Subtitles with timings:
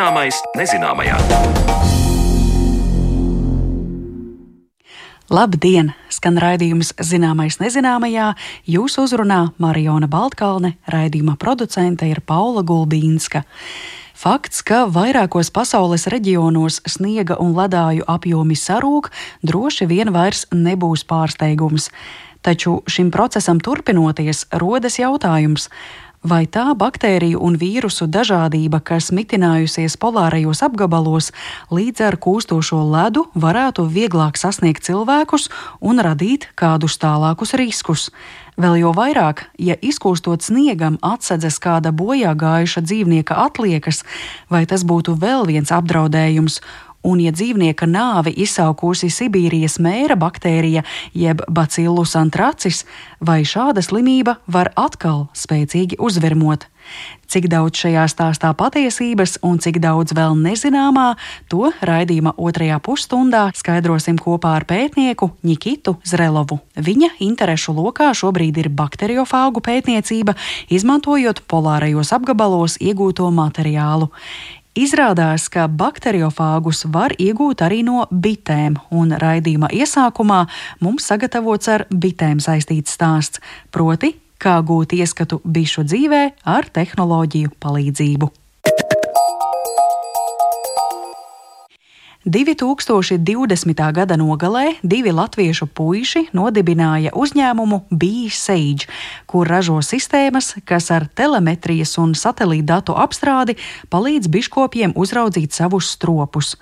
[0.00, 1.16] Zināmais nezināmajā.
[5.28, 5.90] Labdien!
[6.08, 8.30] Skan raidījums Zināmais nezināmajā.
[8.64, 13.44] Jūs uzrunā Mariona Baltkalne, raidījuma producente ir Paula Gulbīnska.
[14.16, 19.12] Fakts, ka vairākos pasaules reģionos sniega un ledāju apjomi sarūk,
[19.44, 21.92] droši vien vairs nebūs pārsteigums.
[22.40, 25.68] Taču šim procesam turpinoties, rodas jautājums,
[26.20, 31.30] Vai tā baktēriju un vīrusu dažādība, kas mitinājusies polārajos apgabalos,
[31.72, 35.48] līdz ar kūstošo ledu varētu vieglāk sasniegt cilvēkus
[35.80, 38.10] un radīt kādus tālākus riskus?
[38.60, 44.04] Vēl jo vairāk, ja izkūstot sniegam atsedzas kāda bojā gājuša dzīvnieka atliekas,
[44.52, 46.60] vai tas būtu vēl viens apdraudējums,
[47.00, 50.82] Un, ja dzīvnieka nāvi izsaukusi Sibīrijas mēra baktērija
[51.16, 52.84] jeb bacillus antracis,
[53.24, 56.68] vai šāda slimība var atkal spēcīgi uzvirmot?
[57.30, 61.14] Cik daudz šajā stāstā patiesības un cik daudz vēl nezināmā,
[61.48, 66.58] to raidījuma otrajā pusstundā skaidrosim kopā ar pētnieku Nikitu Zrelovu.
[66.74, 70.34] Viņa interešu lokā šobrīd ir bakteriofāgu pētniecība,
[70.68, 74.10] izmantojot polārajos apgabalos iegūto materiālu.
[74.78, 80.44] Izrādās, ka bakteriofāgus var iegūt arī no bitēm, un raidījuma iesākumā
[80.78, 83.42] mums sagatavots ar bitēm saistīts stāsts,
[83.74, 88.30] proti, kā gūt ieskatu bišu dzīvē ar tehnoloģiju palīdzību.
[92.26, 93.92] 2020.
[93.92, 98.90] gada nogalē divi latviešu puiši nodibināja uzņēmumu B-Sage,
[99.26, 103.56] kur ražo sistēmas, kas ar telemetrijas un satelīta datu apstrādi
[103.88, 106.56] palīdz biškopiem uzraudzīt savus stropus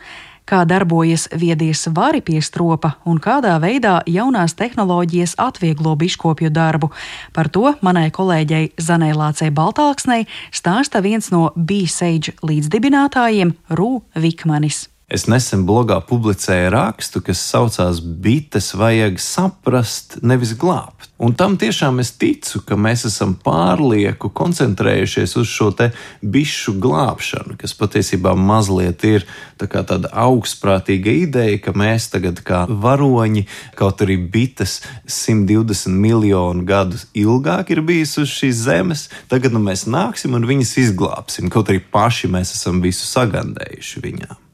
[0.48, 6.89] kā darbojas viedie svari pie stropa un kādā veidā jaunās tehnoloģijas atvieglo biškopju darbu.
[7.36, 14.86] Par to manai kolēģei Zanē Lācei Baltāksnei stāsta viens no B-Sage līdzdibinātājiem Rū Vikmanis.
[15.08, 21.07] Es nesen blogā publicēju rakstu, kas saucās Bites vajag saprast, nevis glābt.
[21.17, 25.86] Un tam tiešām es ticu, ka mēs esam pārlieku koncentrējušies uz šo te
[26.20, 29.24] bišu glābšanu, kas patiesībā mazliet ir
[29.57, 33.47] tā tāda augstprātīga ideja, ka mēs tagad kā varoņi,
[33.80, 39.86] kaut arī bites 120 miljonu gadu ilgāk ir bijis uz šīs zemes, tagad nu, mēs
[39.89, 44.45] nāksim un viņas izglābsim, kaut arī paši mēs esam visu sagandējuši viņām.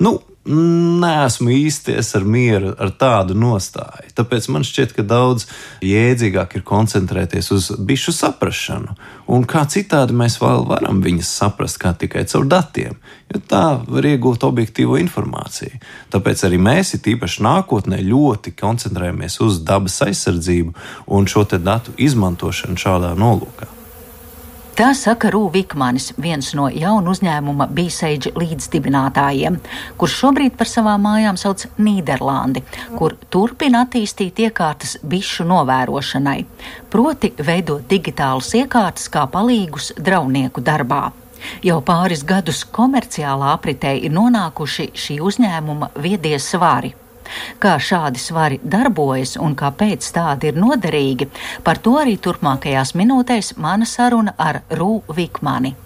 [0.00, 0.18] Nu,
[0.50, 4.08] Nesmu īsties ar mieru ar tādu nostāju.
[4.16, 5.44] Tāpēc man šķiet, ka daudz
[5.84, 8.96] jēdzīgāk ir koncentrēties uz bišu saprāšanu.
[9.36, 12.96] Un kā citādi mēs vēl varam viņas saprast, kā tikai caur datiem,
[13.28, 15.76] jo tā var iegūt objektīvo informāciju.
[16.14, 20.72] Tāpēc arī mēs, it īpaši nākotnē, ļoti koncentrējamies uz dabas aizsardzību
[21.12, 23.79] un šo datu izmantošanu šādā nolūkā.
[24.80, 29.58] Tā saka Rūvikmanis, viens no jaunu uzņēmuma Bīseidža līdzdibinātājiem,
[30.00, 32.62] kurš šobrīd par savām mājām sauc Nīderlandi,
[32.96, 36.38] kur turpina attīstīt iekārtas bišu novērošanai,
[36.88, 41.10] proti veidot digitālas iekārtas kā palīgus draudnieku darbā.
[41.60, 46.96] Jau pāris gadus komerciālā apritē ir nonākuši šī uzņēmuma viedie svari.
[47.62, 51.30] Kā šādi svari darbojas un kāpēc tādi ir noderīgi,
[51.66, 55.76] par to arī turpmākajās minūtēs mana saruna ar Rū Vikmani.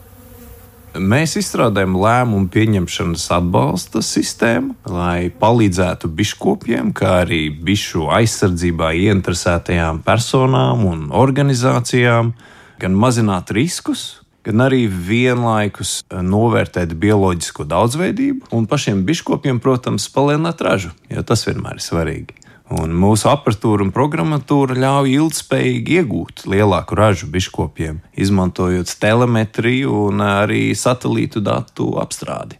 [0.94, 10.86] Mēs izstrādājam lēmumu pieņemšanas atbalsta sistēmu, lai palīdzētu biškopiem, kā arī bišu aizsardzībā ieinteresētajām personām
[10.86, 12.30] un organizācijām,
[12.78, 20.62] gan mazināt riskus, gan arī vienlaikus eh, novērtēt bioloģisko daudzveidību un pašiem biškopiem, protams, palielināt
[20.64, 22.40] ražu, jo tas vienmēr ir svarīgi.
[22.74, 30.70] Un mūsu apatūra un programmatūra ļauj ilgspējīgi iegūt lielāku ražu biškopiem, izmantojot telemetriju un arī
[30.72, 32.56] satelītu datu apstrādi.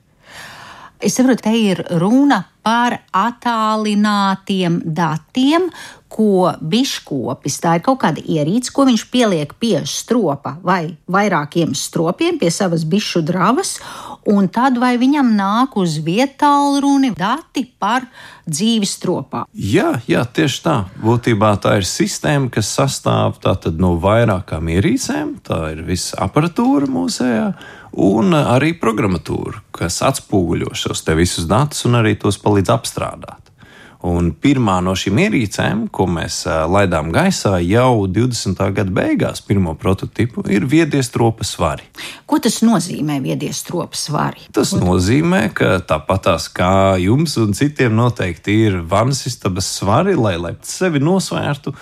[1.00, 5.68] Es saprotu, te ir runa par attālinātiem datiem,
[6.14, 12.38] ko biškopis, tā ir kaut kāda ierīce, ko viņš pieliek pie stropa vai vairākiem stropiem
[12.38, 13.76] pie savas bišu dravas,
[14.30, 18.06] un tad vai viņam nāk uz vietālruni dati par
[18.46, 19.44] dzīvi stropā.
[19.52, 20.76] Jā, jā, tieši tā.
[21.02, 23.40] Būtībā tā ir sistēma, kas sastāv
[23.74, 25.38] no vairākām ierīcēm.
[25.44, 27.48] Tā ir visa aparatūra mūsējā
[28.00, 33.43] un arī programmatūra, kas atspoguļo šos visus datus un arī tos palīdz apstrādāt.
[34.04, 38.58] Un pirmā no šīm ierīcēm, ko mēs laidām gaisā jau 20.
[38.76, 41.86] gada beigās, pirmo prototipu, ir viedie stropas svari.
[42.28, 44.44] Ko tas nozīmē, viedie stropas svari?
[44.52, 50.52] Tas nozīmē, ka tāpatās kā jums un citiem noteikti ir vannas istabas svari, lai, lai
[50.68, 51.72] sevi nosvērtu.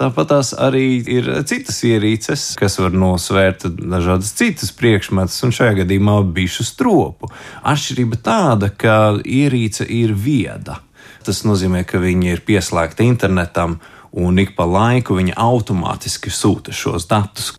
[0.00, 6.20] Tāpat tās arī ir citas ierīces, kas var nosvērt dažādas citas priekšmetus, un šajā gadījumā
[6.36, 7.32] bišu stropu.
[7.68, 10.82] Atšķirība tāda, ka ierīce ir vieda.
[11.24, 13.78] Tas nozīmē, ka viņi ir pieslēgti internetam,
[14.16, 17.52] un ik pa laiku viņi automātiski sūta šos datus,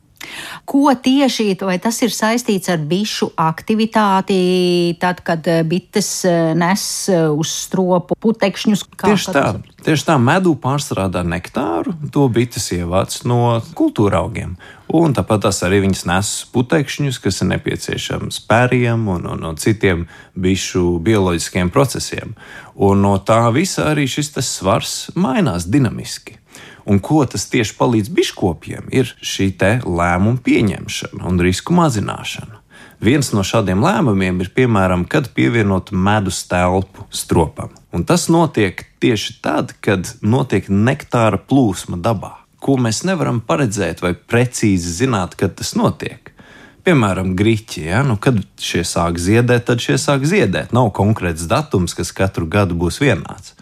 [0.66, 6.84] Ko tieši vai tas ir saistīts ar bišu aktivitāti, tad, kad eh, bites eh, nes
[7.10, 8.86] eh, uz stropu putekšņus?
[9.02, 9.46] Tieši tā,
[9.86, 14.56] tieši tā medū pārstrādā nektāru, to bites ievāc no kultūra augiem.
[14.92, 20.04] Un tāpat tās arī viņas nes putekšņus, kas ir nepieciešams pēriem un, un, un citiem
[20.36, 22.36] bišu bioloģiskiem procesiem.
[22.76, 26.41] Un no tā visa arī šis svars mainās dinamiski.
[26.92, 29.54] Un ko tas tieši palīdz biškopiem, ir šī
[29.88, 32.60] lēmuma pieņemšana un risku mazināšana.
[33.02, 37.72] Viens no šādiem lēmumiem ir, piemēram, kad pievienot medus telpu stropam.
[37.96, 44.12] Un tas notiek tieši tad, kad notiek nektāra plūsma dabā, ko mēs nevaram paredzēt vai
[44.14, 46.34] precīzi zināt, kad tas notiek.
[46.84, 48.04] Piemēram, grīķi, ja?
[48.04, 50.76] nu, kad šie sāk ziedēt, tad šie sāk ziedēt.
[50.76, 53.56] Nav konkrēts datums, kas katru gadu būs vienāds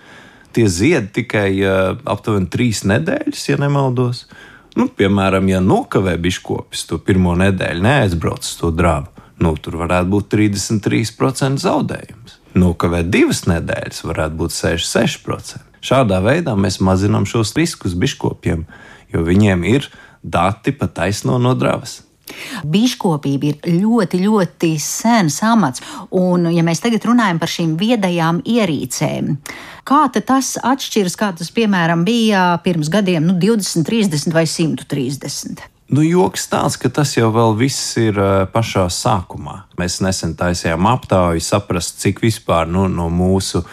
[0.55, 4.25] tie zied tikai uh, aptuveni trīs nedēļas, ja nemaldos.
[4.77, 9.09] Nu, piemēram, ja nokavē biškopis to pirmo nedēļu, neaizbrauc uz to drābu,
[9.43, 12.37] nu, tur varētu būt 33% zaudējums.
[12.59, 15.65] Nokavē divas nedēļas, varētu būt 66%.
[15.85, 18.65] Šādā veidā mēs mazinām šos riskus biškopiem,
[19.13, 19.87] jo viņiem ir
[20.23, 22.01] dati pat taisno no dravas.
[22.63, 25.83] Biškopība ir ļoti, ļoti sens amats,
[26.15, 29.33] un, ja mēs tagad runājam par šīm viedajām ierīcēm,
[29.87, 35.78] kā tas atšķiras, kā tas, piemēram, bija pirms gadiem, nu, 20, 30 vai 130?
[35.89, 38.17] Nu, joks tāds, ka tas jau viss ir
[38.53, 39.63] pašā sākumā.
[39.81, 43.63] Mēs nesen taisījām aptauju, saprast, cik vispār nu, no mūsu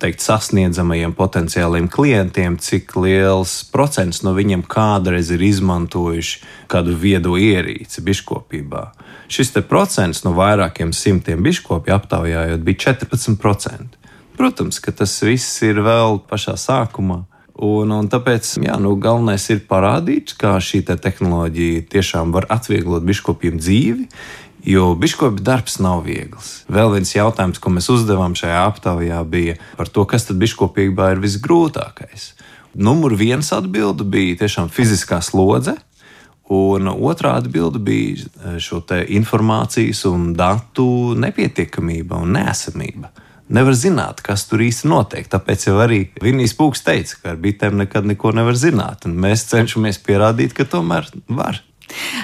[0.00, 6.40] teikt, sasniedzamajiem potenciāliem klientiem, cik liels procents no viņiem kādreiz ir izmantojuši
[6.72, 8.84] kādu viedo ierīci biškopībā.
[9.28, 14.00] Šis procents no vairākiem simtiem biškopju aptaujājot bija 14%.
[14.40, 17.26] Protams, ka tas viss ir vēl pašā sākumā.
[17.60, 23.04] Un, un tāpēc jā, nu, galvenais ir parādīt, kā šī te tehnoloģija tiešām var atvieglot
[23.04, 24.06] biškopiem dzīvi,
[24.64, 26.64] Jo biškopa darbs nav viegls.
[26.68, 31.22] Vēl viens jautājums, ko mēs uzdevām šajā aptaujā, bija par to, kas tad biškopībā ir
[31.22, 32.34] visgrūtākais.
[32.76, 35.78] Numur viens atbilde bija tiešām fiziskā slodze,
[36.52, 43.14] un otrā atbilde bija eh, šo informācijas un datu nepietiekamība un nesamība.
[43.50, 45.26] Nevar zināt, kas tur īsti notiek.
[45.30, 49.08] Tāpēc jau arī Vinijas Pūks teica, ka ar bitēm nekad neko nevar zināt.
[49.10, 51.58] Mēs cenšamies pierādīt, ka tomēr var.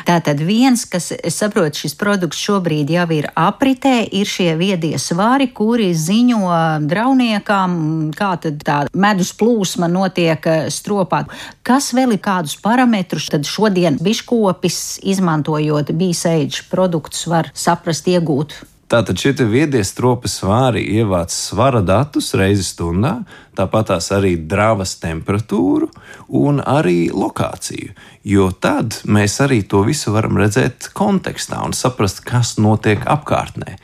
[0.06, 5.48] Tātad viens, kas, es saprotu, šis produkts šobrīd jau ir apritē, ir šie viedie svari,
[5.54, 6.52] kuri ziņo
[6.86, 7.74] drauniekām,
[8.16, 11.24] kā tad tā medus plūsma notiek eh, stropā.
[11.66, 18.60] Kas vēl ir kādus parametrus, tad šodien biškopis, izmantojot bīseidžu produktus, var saprast, iegūt?
[18.86, 23.16] Tātad šie viedie stropi svāri ievāc svara datus reizi stundā,
[23.58, 25.88] tāpat tās arī dravas temperatūru
[26.38, 27.96] un arī lokāciju.
[28.22, 33.74] Jo tad mēs arī to visu varam redzēt kontekstā un saprast, kas notiek apkārtnē.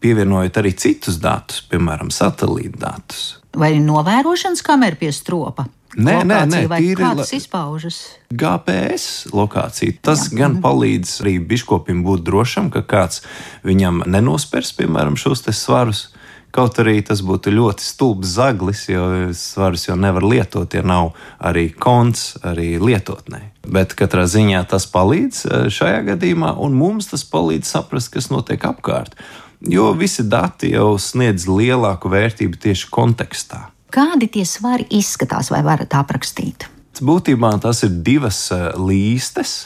[0.00, 3.26] Pievienojot arī citus datus, piemēram, satelīta datus.
[3.56, 5.68] Vai novērošanas kamera pie stropa?
[5.96, 8.02] Nē, nē, nē, tīri kā tas izpaužas.
[8.28, 9.96] GPS lokācija.
[10.04, 10.42] Tas Jā.
[10.42, 13.22] gan palīdz arī biškopim būt drošam, ka kāds
[13.64, 16.10] viņam nenospers, piemēram, šos svarus.
[16.56, 21.68] Kaut arī tas būtu ļoti stulbs zaglis, jo svarus jau nevar lietot, ja nav arī
[21.72, 23.42] konts arī lietotnē.
[23.68, 28.64] Bet katrā ziņā tas palīdz eh, šajā gadījumā, un mums tas palīdz saprast, kas notiek
[28.68, 29.16] apkārt.
[29.60, 33.66] Jo visi dati jau sniedz lielāku vērtību tieši kontekstā.
[33.92, 36.68] Kādi tie svari izskatās, vai varat aprakstīt?
[36.96, 39.56] Būtībā tās ir divas eh, līstes,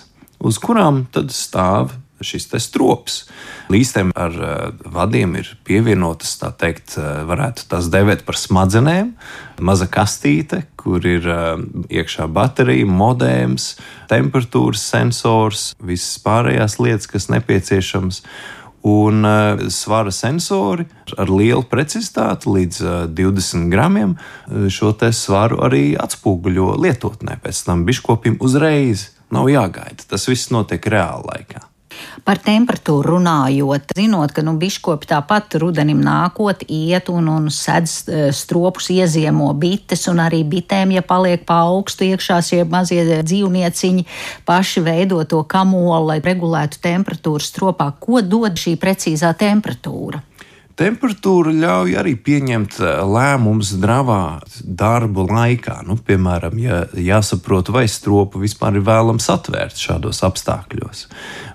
[0.43, 3.25] uz kurām tad stāv šis strops.
[3.73, 4.51] Līstēm ar uh,
[4.93, 9.15] vadiem ir pievienotas, tā teikt, uh, varētu tās dēvēt par smadzenēm.
[9.61, 11.27] Maza kastīte, kur ir
[11.93, 13.75] iekšā baterija, modēms,
[14.09, 18.23] temperatūras sensors, visas pārējās lietas, kas nepieciešamas
[18.83, 20.87] un uh, svara sensori
[21.21, 27.41] ar lielu precizitāti, līdz uh, eh, 20 gramiem, uh, šo svaru arī atspoguļo lietotnē.
[27.45, 30.07] Pēc tam biškopim uzreiz nav jāgaida.
[30.09, 31.60] Tas viss notiek reāli laikā.
[32.25, 38.23] Par temperatūru runājot, zinot, ka nu, biškopi tāpat rudenim nākot, iet un, un sedz e,
[38.37, 44.07] stropus, ieziemo bites, un arī bitēm, ja paliek pa augstu iekšā šie mazie dzīvnieciņi,
[44.49, 47.91] paši veido to kamolu, lai regulētu temperatūru stropā.
[48.01, 50.25] Ko dod šī precīzā temperatūra?
[50.79, 55.81] Temperatūra ļauj arī pieņemt eh, lēmumus dravā darba laikā.
[55.89, 61.05] Nu, piemēram, ja jāsaprot, vai stropu vispār ir vēlams atvērt šādos apstākļos,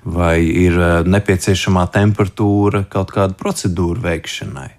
[0.04, 4.70] vai ir eh, nepieciešamā temperatūra kaut kāda procedūra veikšanai.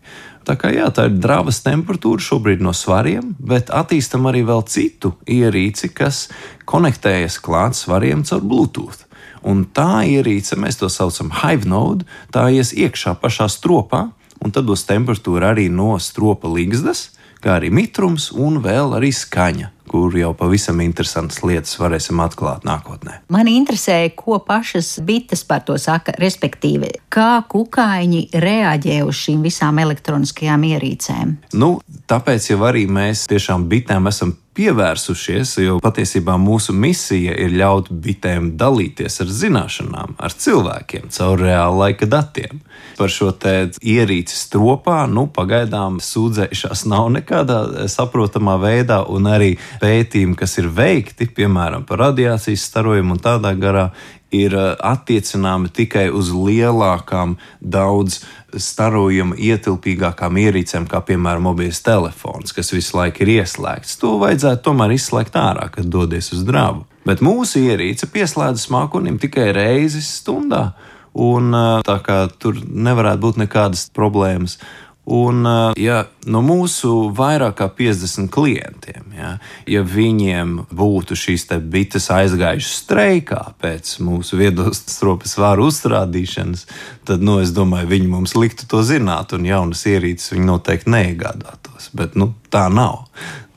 [0.46, 5.16] Tā kā jā, tā ir dravas temperatūra šobrīd no svariem, bet attīstam arī vēl citu
[5.26, 6.28] ierīci, kas
[6.70, 9.02] konektējas klāt svariem caur Bluetooth.
[9.46, 14.04] Un tā ierīce, mēs to saucam Hive Node, tā ies iekšā pašā stropā,
[14.46, 17.10] un tad būs temperatūra arī no stropa līgzdas,
[17.42, 23.20] kā arī mitrums un vēl arī skaņa kur jau pavisam interesantas lietas varēsim atklāt nākotnē.
[23.32, 29.78] Man interesē, ko pašas bites par to saka, respektīvi, kā kukaiņi reaģē uz šīm visām
[29.82, 31.36] elektroniskajām ierīcēm.
[31.54, 31.76] Nu,
[32.10, 38.54] tāpēc jau arī mēs tiešām bitēm esam pievērsušies, jo patiesībā mūsu misija ir ļaut bitēm
[38.58, 42.62] dalīties ar zināšanām, ar cilvēkiem caur reāla laika datiem.
[42.96, 50.56] Par šo ierīci stropā, nu, pagaidām sūdzēšanās nav nekādā saprotamā veidā, un arī pētījumi, kas
[50.62, 53.90] ir veikti, piemēram, par radiācijas starojumu un tādā garā,
[54.34, 58.24] ir uh, attiecināmi tikai uz lielākām, daudz
[58.62, 63.96] starojuma ietilpīgākām ierīcēm, kā piemēram mobilais telefons, kas visu laiku ir ieslēgts.
[64.02, 66.86] To vajadzētu tomēr izslēgt ārā, kad dodies uz drābu.
[67.06, 70.70] Bet mūsu ierīce pieslēdzas mākonim tikai reizi stundā,
[71.16, 71.54] un
[71.86, 74.58] tā kā tur nevarētu būt nekādas problēmas.
[75.06, 75.46] Un,
[75.78, 79.28] ja no mūsu vairāk kā 50 klientiem, ja,
[79.70, 86.66] ja viņiem būtu šīs bites aizgājušas streikā pēc mūsu viedos stropas vāru uzstādīšanas,
[87.06, 91.92] tad nu, es domāju, viņi mums liktu to zināt, un jaunas ierīces viņi noteikti neiegādātos.
[91.94, 93.06] Bet nu, tā nav.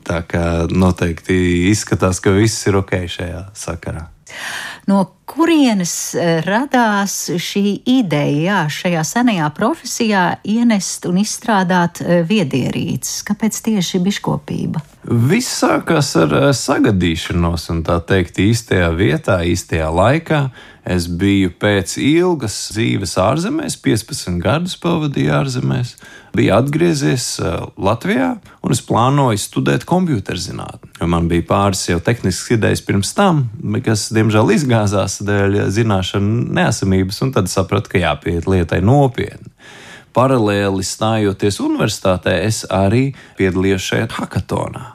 [0.06, 1.34] Tā kā noteikti
[1.70, 4.06] izskatās, ka viss ir ok šajā sakarā.
[4.86, 13.22] No kurienes eh, radās šī ideja, jā, šajā senajā profesijā ienest un izstrādāt eh, viedierīces?
[13.28, 14.82] Kāpēc tieši biškopība?
[15.30, 20.44] Viss sākās ar eh, sagadīšanos, un tā teikt, īstajā vietā, īstajā laikā.
[20.90, 25.92] Es biju pēc ilgas dzīves ārzemēs, 15 gadus pavadīju ārzemēs,
[26.34, 27.26] biju atgriezies
[27.76, 28.30] Latvijā
[28.64, 30.92] un es plānoju studēt computerzinātni.
[31.10, 33.46] Man bija pāris jau tehniskas idejas pirms tam,
[33.84, 39.52] kas, diemžēl, izgāzās dēļ zināšanu neesamības, un tad sapratu, ka jāpieiet lietai nopietni.
[40.16, 44.86] Paralēli stājoties universitātē, es arī piedalījos šajā hackathonā,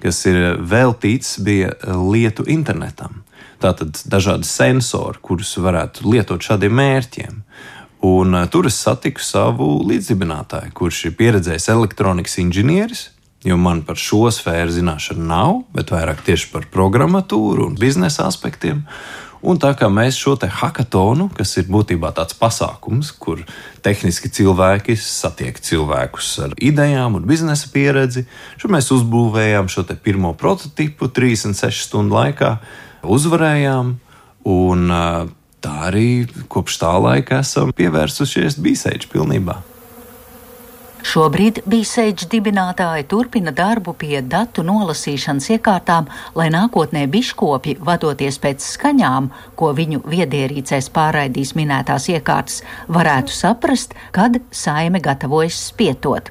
[0.00, 3.20] kas ir veltīts bija lietu internetam.
[3.62, 7.42] Tātad dažādi sensori, kurus varētu lietot šādiem mērķiem.
[8.02, 13.04] Un uh, tur es satiku savu līdzdibinātāju, kurš ir pieredzējis elektronikas inženieris,
[13.46, 18.82] jo man par šo sfēru zināšanu nav, bet vairāk tieši par programmatūru un biznesa aspektiem.
[19.42, 23.40] Un tā kā mēs šo te hackathonu, kas ir būtībā tāds pasākums, kur
[23.82, 28.22] tehniski cilvēki satiek cilvēkus ar idejām un biznesa pieredzi,
[28.62, 32.54] šo mēs uzbūvējām šo pirmo prototipu 36 stundu laikā
[33.02, 33.96] uzvarējām.
[34.52, 34.88] Un,
[35.62, 39.60] tā arī kopš tā laika esam pievērsušies bīsēģi pilnībā.
[41.02, 46.06] Šobrīd Bīseģa dibinātāji turpina darbu pie datu nolasīšanas iekārtām,
[46.38, 49.26] lai nākotnē biškopi, vadoties pēc skaņām,
[49.58, 56.30] ko viņu viedierīcēs pārraidīs minētās iekārtas, varētu saprast, kad saime gatavojas spietot.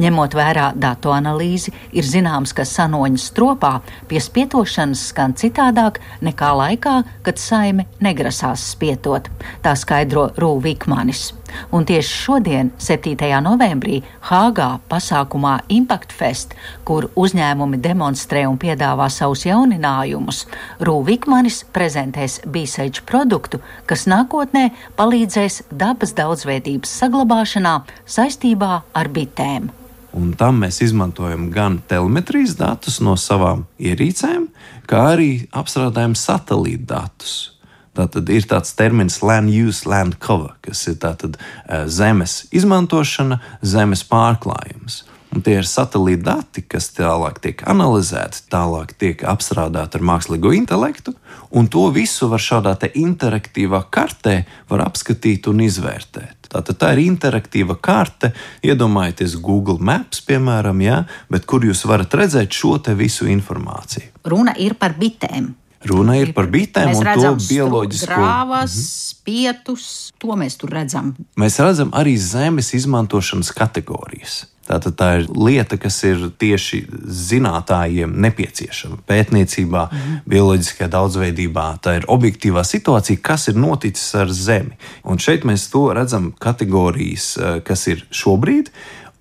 [0.00, 3.72] Ņemot vērā datu analīzi, ir zināms, ka sanoņas stropā
[4.08, 6.96] pie spietošanas skan citādāk nekā laikā,
[7.26, 9.28] kad saime negrasās spietot.
[9.60, 11.34] Tā skaidro Rūvīkmanis.
[11.70, 13.16] Un tieši šodien, 7.
[13.44, 16.54] novembrī, Hāgā pasākumā Impact Fest,
[16.86, 20.44] kur uzņēmumi demonstrē un piedāvā savus jauninājumus,
[20.86, 29.72] Rūvikmanis prezentēs bīseģu produktu, kas nākotnē palīdzēs dabas daudzveidības saglabāšanā saistībā ar bitēm.
[30.16, 34.48] Un tam mēs izmantojam gan telemetrijas datus no savām ierīcēm,
[34.88, 37.36] kā arī apstrādājam satelīta datus
[37.96, 44.04] Tātad ir tāds termins land use, land cover, kas ir tātad eh, zemes izmantošana, zemes
[44.06, 45.04] pārklājums.
[45.34, 51.12] Un tie ir satelīta dati, kas tālāk tiek analizēti, tālāk tiek apstrādāti ar mākslīgo intelektu,
[51.50, 54.38] un to visu var šādā interaktīvā kartē
[54.86, 56.48] apskatīt un izvērtēt.
[56.52, 58.32] Tātad tā ir interaktīva karte,
[58.64, 64.14] iedomājieties Google Maps, piemēram, ja, bet kur jūs varat redzēt šo visu informāciju.
[64.24, 65.52] Runa ir par bitēm.
[65.86, 68.10] Runa ir par bitēm mēs un to bioloģisko.
[68.10, 69.22] Grāvas, mhm.
[69.26, 69.86] pietus,
[70.22, 71.14] to mēs tur redzam.
[71.40, 74.44] Mēs redzam arī zemes izmantošanas kategorijas.
[74.66, 78.98] Tātad tā ir lieta, kas ir tieši zinātājiem nepieciešama.
[79.06, 80.16] Pētniecībā, mm.
[80.26, 84.74] bioloģiskajā daudzveidībā, tā ir objektīvā situācija, kas ir noticis ar Zemi.
[85.06, 88.72] Un šeit mēs to redzam kategorijas, eh, kas ir šobrīd.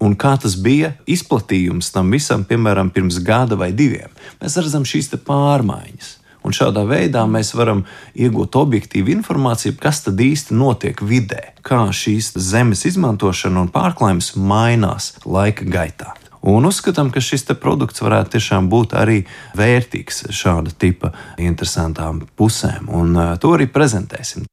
[0.02, 4.10] Un kā tas bija izplatījums tam visam, piemēram, pirms gada vai diviem.
[4.42, 6.25] Mēs redzam šīs pārmaiņas.
[6.46, 7.84] Un šādā veidā mēs varam
[8.14, 15.16] iegūt objektīvu informāciju, kas tad īsti notiek vidē, kā šīs zemes izmantošana un pārklājums mainās
[15.26, 16.14] laika gaitā.
[16.46, 19.24] Un uzskatām, ka šis produkts varētu tiešām būt arī
[19.58, 21.10] vērtīgs šāda tipa
[21.42, 24.46] interesantām pusēm, un uh, to arī prezentēsim.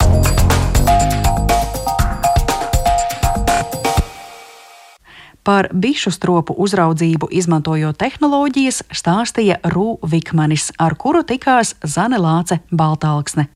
[5.42, 13.48] Par bišu stropu uzraudzību izmantojot tehnoloģijas stāstīja Rū Vikmanis, ar kuru tikās Zane Lāce Baltāksne.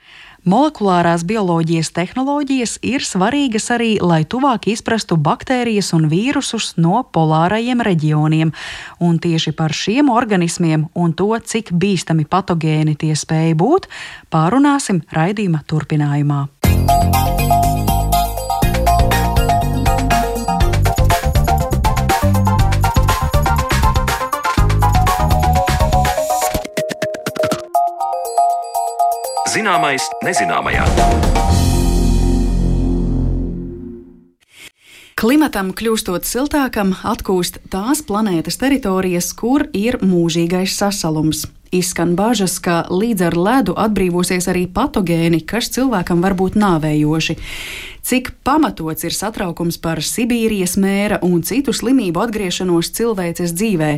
[0.47, 8.53] Molekulārās bioloģijas tehnoloģijas ir svarīgas arī, lai tuvāk izprastu baktērijas un vīrusus no polārajiem reģioniem,
[9.03, 13.91] un tieši par šiem organismiem un to, cik bīstami patogēni tie spēj būt,
[14.31, 16.45] pārunāsim raidījuma turpinājumā.
[29.67, 30.85] Zināmais nezināmajā.
[35.19, 41.49] Klimatam kļūstot siltākam, atkūst tās planētas teritorijas, kur ir mūžīgais sasalums.
[41.75, 47.35] Izskan bažas, ka līdz ar ledu atbrīvosies arī patogēni, kas cilvēkam var būt nāvējoši.
[48.07, 53.89] Cik pamatots ir satraukums par Sibīrijas mēra un citu slimību atgriešanos cilvēces dzīvē,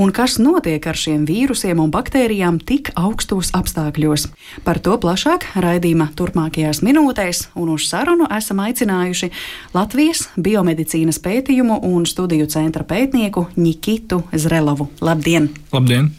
[0.00, 4.30] un kas notiek ar šiem vīrusiem un baktērijām tik augstos apstākļos.
[4.64, 9.28] Par to plašāk raidījuma turpmākajās minūtēs, un uz sarunu esam aicinājuši
[9.76, 14.88] Latvijas biomedicīnas pētījumu un studiju centra pētnieku Nikitu Zrelovu.
[15.04, 15.52] Labdien!
[15.76, 16.14] Labdien!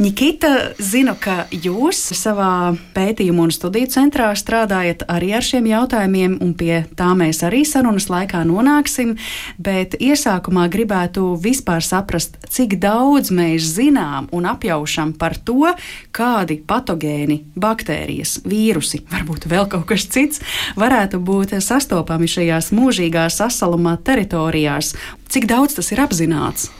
[0.00, 6.54] Nikita, zinu, ka jūs savā pētījuma un studiju centrā strādājat arī ar šiem jautājumiem, un
[6.56, 9.12] pie tā mēs arī sarunas laikā nonāksim.
[9.60, 15.68] Bet iesākumā gribētu vispār saprast, cik daudz mēs zinām un apjaušam par to,
[16.16, 20.40] kādi patogēni, baktērijas, vīrusi, varbūt vēl kaut kas cits,
[20.80, 24.94] varētu būt sastopami šajās mūžīgās sasaluma teritorijās.
[25.28, 26.70] Cik daudz tas ir apzināts?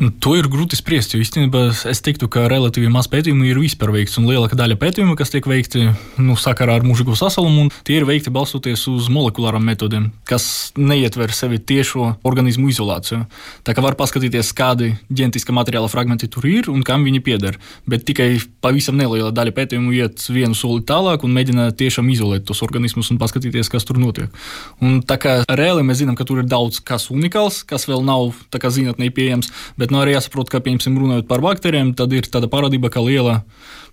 [0.00, 3.90] Nu, to ir grūti spriest, jo īstenībā es teiktu, ka relatīvi maz pētījumu ir vispār
[3.92, 4.16] veikts.
[4.16, 8.32] Un lielākā daļa pētījumu, kas tiek veikti nu, sakarā ar mūžīgo sasalumu, tie ir veikti
[8.32, 13.26] balstoties uz molekulārām metodēm, kas neietver sevi tiešo organismu izolāciju.
[13.68, 17.60] Tā kā var paskatīties, kādi ģenētiskā materiāla fragmenti tur ir un kam viņi pieder.
[17.84, 18.30] Bet tikai
[18.64, 23.20] pavisam neliela daļa pētījumu iet vienu soli tālāk un mēģina tiešām izolēt tos organismus un
[23.20, 24.32] paskatīties, kas tur notiek.
[24.80, 28.32] Un tā kā reāli mēs zinām, ka tur ir daudz kas unikāls, kas vēl nav
[28.48, 29.52] zinātnē pieejams.
[29.90, 33.40] Bet nu, arī jāsaprot, ka, piemēram, runājot par baktērijām, tad ir tāda parādība, ka liela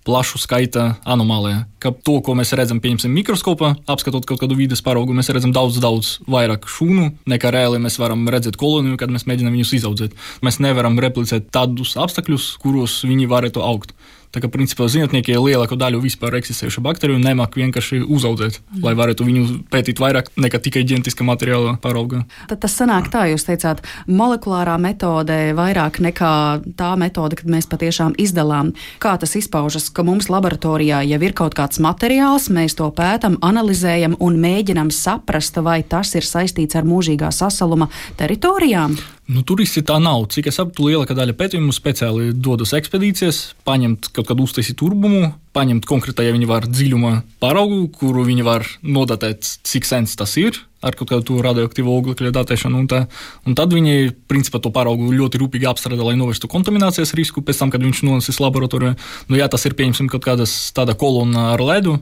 [0.06, 1.64] plašu skaita anomālija.
[1.82, 5.80] Ka to, ko mēs redzam, pieņemsim, mikroskopā, apskatot kaut kādu vidas paraugu, mēs redzam daudz,
[5.82, 10.14] daudz vairāk šūnu, nekā reāli mēs varam redzēt koloniju, kad mēs mēģinām viņus izaudzēt.
[10.46, 13.96] Mēs nevaram replicēt tādus apstākļus, kuros viņi varētu augt.
[14.28, 18.82] Tā kā principā zinātnieki lielāko daļu vispār eksistējušu baktēriju nemāku vienkārši uzaudzēt, mm.
[18.84, 22.24] lai varētu viņu pētīt vairāk nekā tikai ģenētiskā materiāla paraugā.
[22.50, 26.32] Tad tas sanāk tā, jūs teicāt, molekulārā metode vairāk nekā
[26.76, 28.74] tā metode, kad mēs patiešām izdalām.
[29.00, 34.18] Kā tas izpaužas, ka mums laboratorijā jau ir kaut kāds materiāls, mēs to pētam, analizējam
[34.20, 37.88] un mēģinam saprast, vai tas ir saistīts ar mūžīgā sasaluma
[38.20, 38.98] teritorijām?
[39.28, 40.22] Nu, turisti tā nav.
[40.32, 45.84] Cik es saprotu, lielākā daļa pētījumu speciāli dodas ekspedīcijas, paņemt kaut kādu uztaisītu turbumu, paņemt
[45.88, 47.10] konkrēti, ja viņi var dziļuma
[47.42, 52.80] paraugu, kuru viņi var nodatēt, cik sens tas ir ar kaut kādu radioaktīvu oglekļa datēšanu.
[52.80, 53.02] Un, tā,
[53.44, 57.74] un tad viņi principā to paraugu ļoti rūpīgi apstrādā, lai novestu kontaminācijas risku pēc tam,
[57.74, 58.94] kad viņš nonesis laboratorijā.
[59.28, 61.98] Nu, ja tas ir pieņemsim kaut kāda tāda kolona ar ledu,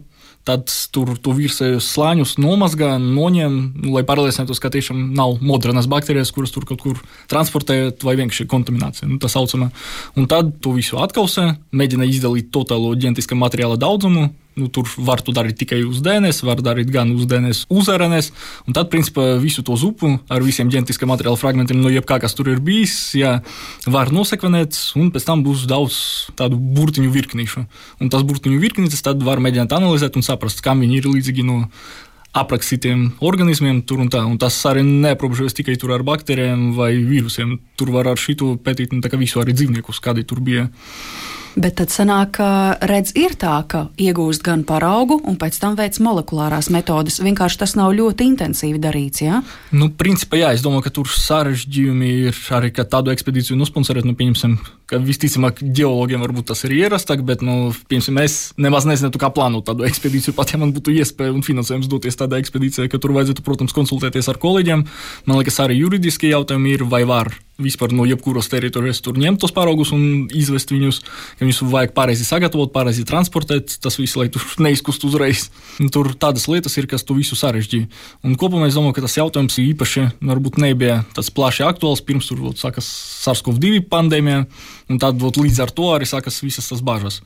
[0.46, 6.30] tad tur to virsējos slāņus nomazgā, noņem, nu, lai pārliecinātos, ka tiešām nav modernas baktērijas,
[6.34, 9.10] kuras tur kaut kur transportējot, vai vienkārši kontaminācija.
[9.10, 9.72] Nu, tā saucamā.
[10.16, 15.34] Un tad to visu atkausē, mēģina izdalīt totālo ģenētiskā materiāla daudzumu, Nu, tur var to
[15.36, 18.30] darīt tikai uz DNS, var darīt gan uz DNS, uz RNS.
[18.64, 22.48] Un tad, principā, visu to zupu ar visiem ģenētiskā materiāla fragmentiem, no jebkā, kas tur
[22.48, 23.34] ir bijis, jā,
[23.84, 26.00] var nosekvenēt, un pēc tam būs daudz
[26.40, 27.66] tādu burtiņu virknīšu.
[28.00, 31.66] Un tas burtiņu virknītes tad var mēģināt analizēt un saprast, kam viņi ir līdzīgi no
[32.36, 33.84] aprakstītiem organismiem.
[33.84, 37.58] Tur un tā, un tas arī neaprobežojas tikai ar baktērijiem vai vīrusiem.
[37.76, 40.70] Tur var ar šito pētīt nu, visu arī dzīvniekus, kādi tur bija
[41.56, 42.48] Bet tad sanāk, ka
[42.84, 47.16] redz ir tā, ka iegūst gan paraugu un pēc tam veic molekulārās metodes.
[47.24, 49.40] Vienkārši tas nav ļoti intensīvi darīts, jā?
[49.72, 54.12] Nu, principā, jā, es domāju, ka tur sarežģījumi ir arī, ka tādu ekspedīciju nosponsorēt, nu,
[54.18, 54.58] pieņemsim,
[54.90, 59.66] ka visticamāk geologiem varbūt tas ir ierastāk, bet, nu, piemēram, es nemaz nezinu, kā plānot
[59.66, 60.36] tādu ekspedīciju.
[60.36, 64.30] Pat ja man būtu iespēja un finansējums doties tādā ekspedīcijā, ka tur vajadzētu, protams, konsultēties
[64.30, 64.86] ar kolēģiem,
[65.26, 69.52] man liekas, arī juridiskie jautājumi ir vai var vispār no jebkuras teritorijas tur ņemt tos
[69.56, 71.00] paraugus un izvest viņus.
[71.38, 75.48] Ja viņus vajag pareizi sagatavot, pareizi transportēt, tas viss, lai tur neizkust uzreiz.
[75.92, 77.88] Tur tādas lietas ir, kas to visu sarežģīja.
[78.28, 82.44] Un kopumā es domāju, ka tas jautājums īpaši varbūt nebija tāds plaši aktuāls pirms tur
[82.60, 82.88] sākas
[83.24, 84.44] SARS-CoV-2 pandēmija,
[84.90, 87.20] un tad līdz ar to arī sākas visas tas bažas.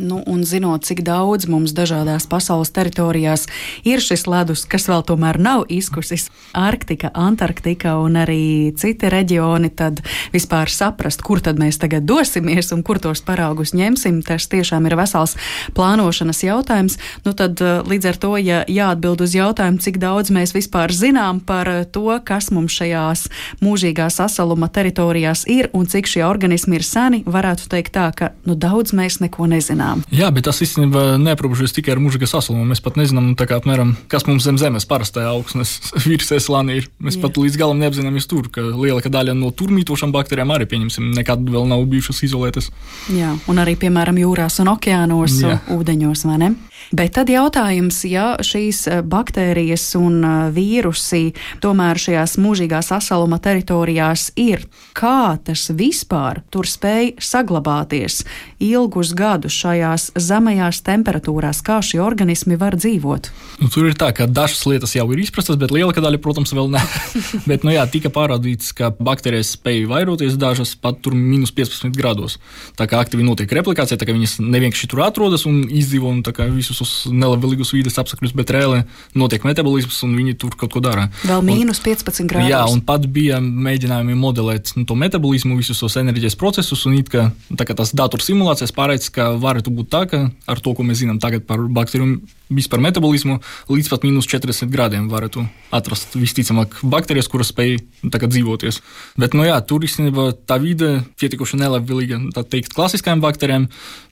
[0.00, 3.42] Nu, un zinot, cik daudz mums dažādās pasaules teritorijās
[3.84, 10.00] ir šis ledus, kas vēl tomēr nav izkusis, Arktika, Antarktika un arī citi reģioni, tad
[10.32, 14.96] vispār saprast, kur tad mēs tagad dosimies un kur tos paraugus ņemsim, tas tiešām ir
[14.96, 15.36] vesels
[15.76, 16.96] plānošanas jautājums.
[17.26, 21.42] Nu, tad eh, līdz ar to, ja jāatbild uz jautājumu, cik daudz mēs vispār zinām
[21.44, 23.26] par to, kas mums šajās
[23.60, 28.56] mūžīgā sasaluma teritorijās ir un cik šie organismi ir seni, varētu teikt tā, ka nu,
[28.56, 30.04] daudz mēs neko nezinām zinām.
[30.14, 32.64] Jā, bet tas īstenībā neaprobežojas tikai ar mūža saslumu.
[32.68, 36.88] Mēs pat nezinām, kā, apmēram, kas mums zem zemes parastajā augsnes virsmas slānī ir.
[37.00, 37.24] Mēs Jā.
[37.26, 41.42] pat līdz galam neapzināmies tur, ka lielākā daļa no tur mītošām baktērijām arī, pieņemsim, nekad
[41.50, 42.70] vēl nav bijušas izolētas.
[43.14, 45.60] Jā, un arī, piemēram, jūrās un okeānos, Jā.
[45.74, 46.52] ūdeņos, vai ne?
[46.90, 54.30] Bet tad jautājums, ja šīs eh, baktērijas un eh, vīrusi tomēr šajās mūžīgās asaluma teritorijās
[54.40, 54.64] ir,
[54.96, 58.24] kā tas vispār tur spēj saglabāties
[58.60, 63.30] ilgus gadus šajās zemajās temperatūrās, kā šie organismi var dzīvot?
[63.60, 66.72] Nu, tur ir tā, ka dažas lietas jau ir izprastas, bet lielākā daļa, protams, vēl
[66.72, 66.82] ne.
[67.50, 72.38] bet, nu jā, tika parādīts, ka baktērijas spēj vairoties dažas pat tur minus 15 grados.
[72.78, 76.24] Tā kā aktīvi notiek replikācija, tā kā viņas nevienkārši tur atrodas un izdzīvo un
[76.56, 78.82] visus visus nelabvēlīgus vides apstākļus, bet reāli
[79.18, 81.08] notiek metabolisms un viņi tur kaut ko dara.
[81.26, 82.50] Vēl mīnus 15 grādos.
[82.50, 87.10] Jā, un pat bija mēģinājumi modelēt nu, to metabolismu, visus tos enerģijas procesus, un it
[87.12, 90.18] kā, kā tas dators simulācijas pārēdz, ka varētu būt tā, ka
[90.50, 92.18] ar to, ko mēs zinām tagad par baktēriju
[92.50, 93.38] vispār metabolismu,
[93.70, 98.80] līdz pat mīnus 40 grādiem varētu atrast visticamāk baktērijas, kuras spēj nu, dzīvoties.
[99.20, 103.68] Bet, nu jā, tur īstenībā tā vide pietiekoši nelabvēlīga, tā teikt, klasiskajām baktērijām,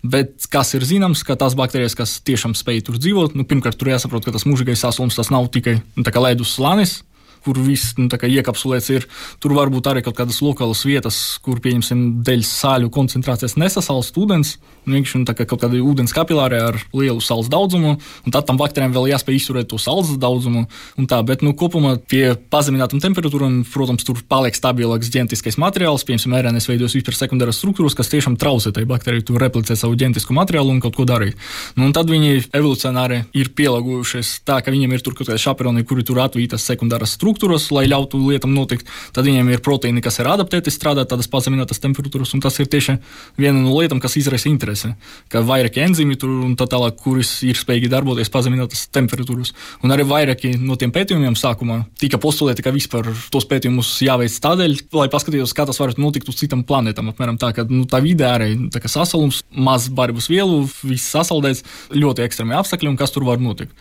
[0.07, 3.35] bet kas ir zināms, ka tās baktērijas, kas tiešām spēj tur dzīvot.
[3.35, 7.01] Nu, pirmkārt, tur jāsaprot, ka tas mūžīgais saslums tas nav tikai nu, ledus slānis,
[7.49, 9.07] kur viss nu, iekapsulēts ir.
[9.41, 14.59] Tur var būt arī kaut kādas lokālas vietas, kur, pieņemsim, dēļ sāļu koncentrācijas nesasalst ūdens.
[14.89, 18.57] Viņš ir nu, kā kaut kāda ūdens kapilāra ar lielu sāls daudzumu, un tad tam
[18.61, 20.67] baktērijām vēl jāspēj izturēt to sāls daudzumu.
[21.09, 26.07] Tā, bet nu, kopumā pie pazeminātām temperatūrām, protams, tur paliek stabilāks ģenētiskais materiāls.
[26.09, 30.37] Piemēram, RNS veidojas vispār sekundāras struktūras, kas tiešām traucē tai baktērijai tur replicēt savu ģenētisko
[30.37, 31.37] materiālu un kaut ko darīt.
[31.77, 36.07] Nu, tad viņi evolucionāri ir pielāgojušies tā, ka viņiem ir tur kaut kādi šaperoni, kuri
[36.09, 38.89] tur atvītas sekundāras struktūras struktūras, lai ļautu lietam notikt.
[39.15, 42.99] Tad viņiem ir proteīni, kas ir adaptēti strādāt tādas pazeminātas temperatūras, un tas ir tieši
[43.39, 44.95] viena no lietām, kas izraisa interesi.
[45.31, 49.55] Ka vairāki enzīmi tur un tā tālāk, kuras ir spējīgi darboties pazeminātas temperatūras.
[49.85, 54.77] Un arī vairāki no tiem pētījumiem sākumā tika postulēti, ka vispār tos pētījumus jāveic tādēļ,
[54.99, 57.13] lai paskatītos, kā tas varētu notikt uz citām planētām.
[57.13, 62.27] Apmēram tā, ka nu, tā vide arī tā sasalums, maz barības vielu, viss sasaldēts, ļoti
[62.27, 63.75] ekstrēmi apstākļi un kas tur var notikt.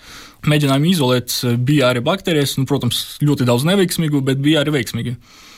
[0.45, 1.33] Mēģinājumi izolēt
[1.65, 5.15] bija arī baktērijas, nu, protams, ļoti daudz neveiksmīgu, bet bija arī veiksmīgi.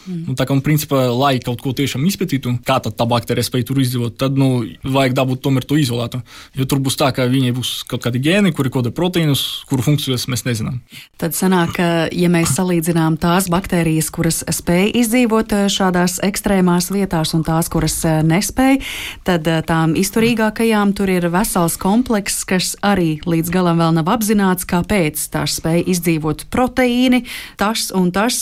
[0.08, 0.32] Mm.
[0.32, 3.82] Un, tā kā, un, principā, lai kaut ko tiešām izpētītu, kā tā baktērija spēj tur
[3.84, 6.22] izdzīvot, tad nu, vajag dabūt tomēr to izolētu.
[6.56, 10.30] Jo tur būs tā, ka viņai būs kaut kādi gēni, kuri koda proteīnus, kuru funkcijas
[10.32, 10.80] mēs nezinām.
[11.20, 17.36] Tad sanāk, ka, ja mēs salīdzinām tās baktērijas, kuras spēj izdzīvot eh, šādās ekstrēmās vietās,
[17.36, 18.80] un tās, kuras eh, nespēj,
[19.28, 24.68] tad eh, tām izturīgākajām tur ir vesels komplekss, kas arī līdz galam vēl nav apzināts,
[24.70, 27.26] kāpēc tās spēj izdzīvot proteīni,
[27.60, 28.40] tas un tas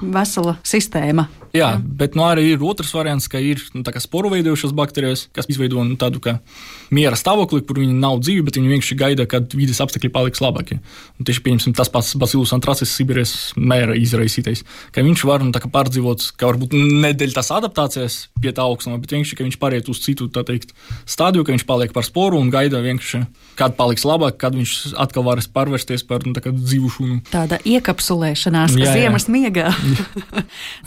[0.00, 1.39] vesela sistēma problēma.
[1.50, 5.48] Jā, jā, bet nu, arī ir otrs variants, ka ir nu, sporu veidojušas baktērijas, kas
[5.50, 6.20] izveido nu, tādu
[6.94, 10.78] miera stāvokli, kur viņi nav dzīvi, bet viņi vienkārši gaida, kad vidas apstākļi paliks labāki.
[11.18, 14.62] Un tieši pieņemsim tas pats Basilus antracis Sibīrijas mēra izraisītais,
[14.94, 19.38] ka viņš var nu, pārdzīvot, ka varbūt nedēļ tās adaptācijas pie tā augstuma, bet vienkārši,
[19.38, 20.74] ka viņš pāriet uz citu teikt,
[21.08, 23.24] stādiju, ka viņš paliek par sporu un gaida vienkārši,
[23.58, 27.18] kad paliks labāk, kad viņš atkal varēs pārvērsties par nu, tā dzīvu šūnu.
[27.30, 29.70] Tāda iekapsulēšanās, kas ziemas miegā.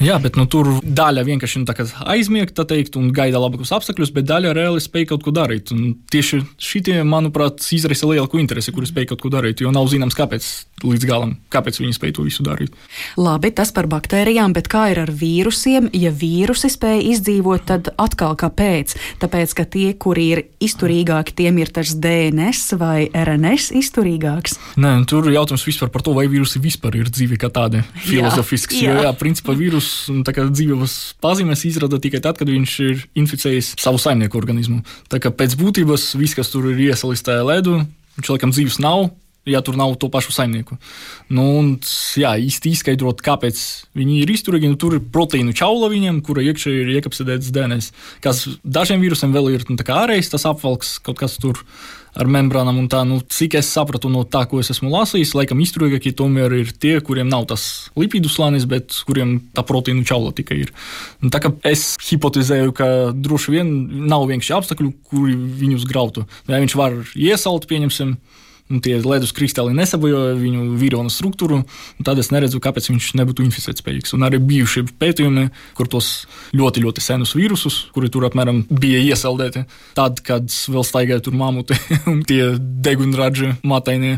[0.08, 4.27] jā, bet nu, tur daļa vienkārši nu, aizmiega, tā teikt, un gaida labākus apstākļus, bet
[4.29, 5.73] daļa reāli spēja kaut ko darīt.
[5.73, 10.17] Un tieši šitie, manuprāt, izraisa lielāku interesi, kuri spēj kaut ko darīt, jo nav zināms,
[10.17, 10.49] kāpēc
[10.83, 12.75] līdz galam, kāpēc viņi spēj to visu darīt.
[13.17, 15.89] Labi, tas par baktērijām, bet kā ir ar vīrusiem?
[15.97, 18.95] Ja vīrusi spēja izdzīvot, tad atkal kāpēc?
[19.23, 24.59] Tāpēc, ka tie, kuri ir izturīgāki, tiem ir tas DNS vai RNS izturīgāks.
[24.83, 28.77] Nē, tur ir jautājums vispār par to, vai vīrusi vispār ir dzīve kā tāda filozofisks.
[28.77, 28.97] Jā, jā.
[28.99, 29.55] jo, jā principā
[30.49, 34.84] vīruss dzīves pazīmes izrada tikai tad, kad viņš ir inficējis savu saimnieku organismu.
[35.10, 37.79] Tā kā pēc būtības viss, kas tur ir iesaistīts tajā ledu,
[38.17, 39.10] viņš laikam dzīves nav.
[39.49, 40.77] Ja tur nav to pašu saimnieku.
[41.27, 41.73] Nu, un,
[42.15, 43.60] jā, īsti izskaidrot, kāpēc
[43.97, 44.69] viņi ir izturīgi.
[44.71, 47.91] Nu, tur ir proteīnu čaula viņiem, kura iekšā ir iekapsēdēts DNS.
[48.23, 51.60] Kas dažiem vīrusiem vēl ir nu, ārējais, tas apvalks kaut kas tur
[52.15, 52.77] ar membrānām.
[52.91, 56.71] Tā, nu, cik es sapratu no tā, ko es esmu lasījis, laikam izturīgākie tomēr ir
[56.71, 60.71] tie, kuriem nav tas lipīdu slānis, bet kuriem tā proteīnu čaula tikai ir.
[61.23, 63.73] Un tā kā es hipotezēju, ka droši vien
[64.08, 66.27] nav vienkārši apstākļu, kuri viņus grautu.
[66.47, 68.42] Ja viņš var iesalt, pieņemsim, un
[68.83, 71.62] tie ledus kristāli nesabojāja viņu vīronu struktūru,
[72.05, 74.15] tad es neredzu, kāpēc viņš nebūtu inficēt spējīgs.
[74.17, 76.12] Un arī bijušie pētījumi, kur tos
[76.55, 79.65] ļoti, ļoti senus vīrusus, kuri tur apmēram bija iesaldēti,
[79.97, 81.77] tad, kad vēl staigāja tur mamuti
[82.12, 84.17] un tie degunraģi matainie.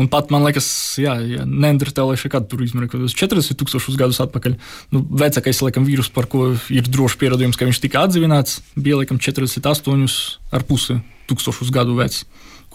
[0.00, 0.68] Un pat man liekas,
[1.00, 4.58] jā, jā neandertālieši, kad tur izmēra kaut kādus 40 tūkstošus gadus atpakaļ.
[4.94, 9.20] Nu, vecākais, laikam, vīrus, par ko ir droši pierādījums, ka viņš tika atdzīvināts, bija laikam
[9.22, 10.08] 48
[10.54, 12.24] ar pusi tūkstošus gadu vecs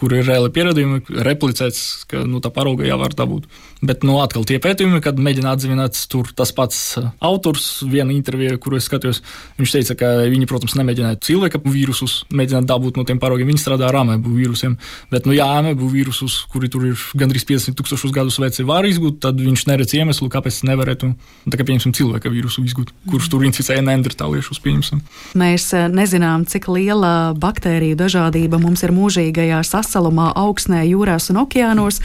[0.00, 3.48] kur ir reāli pierādījumi, replicēts, ka nu, tā parauga jau var dabūt.
[3.80, 8.58] Bet, nu, atkal tie pētījumi, kad mēģina atzīmēt, tur tas pats uh, autors, viena intervija,
[8.60, 9.22] kuru es skatījos,
[9.56, 13.48] viņš teica, ka viņi, protams, nemēģināja cilvēka vīrusus, mēģināt dabūt no tiem paraugiem.
[13.48, 14.76] Viņi strādā ar amēbu vīrusiem.
[15.12, 19.20] Bet, nu, ja amēbu vīrusus, kuri tur ir gandrīz 50 tūkstošus gadus veci, var izgūt,
[19.24, 21.12] tad viņš neredz iemeslu, kāpēc nevarētu,
[21.48, 25.00] tā kā pieņemsim, cilvēka vīrusu izgūt, kurš tur inficēja neandertāliešus, pieņemsim.
[25.40, 31.98] Mēs uh, nezinām, cik liela baktēriju dažādība mums ir mūžīgajā sasalumā, augsnē, jūrās un okeānos,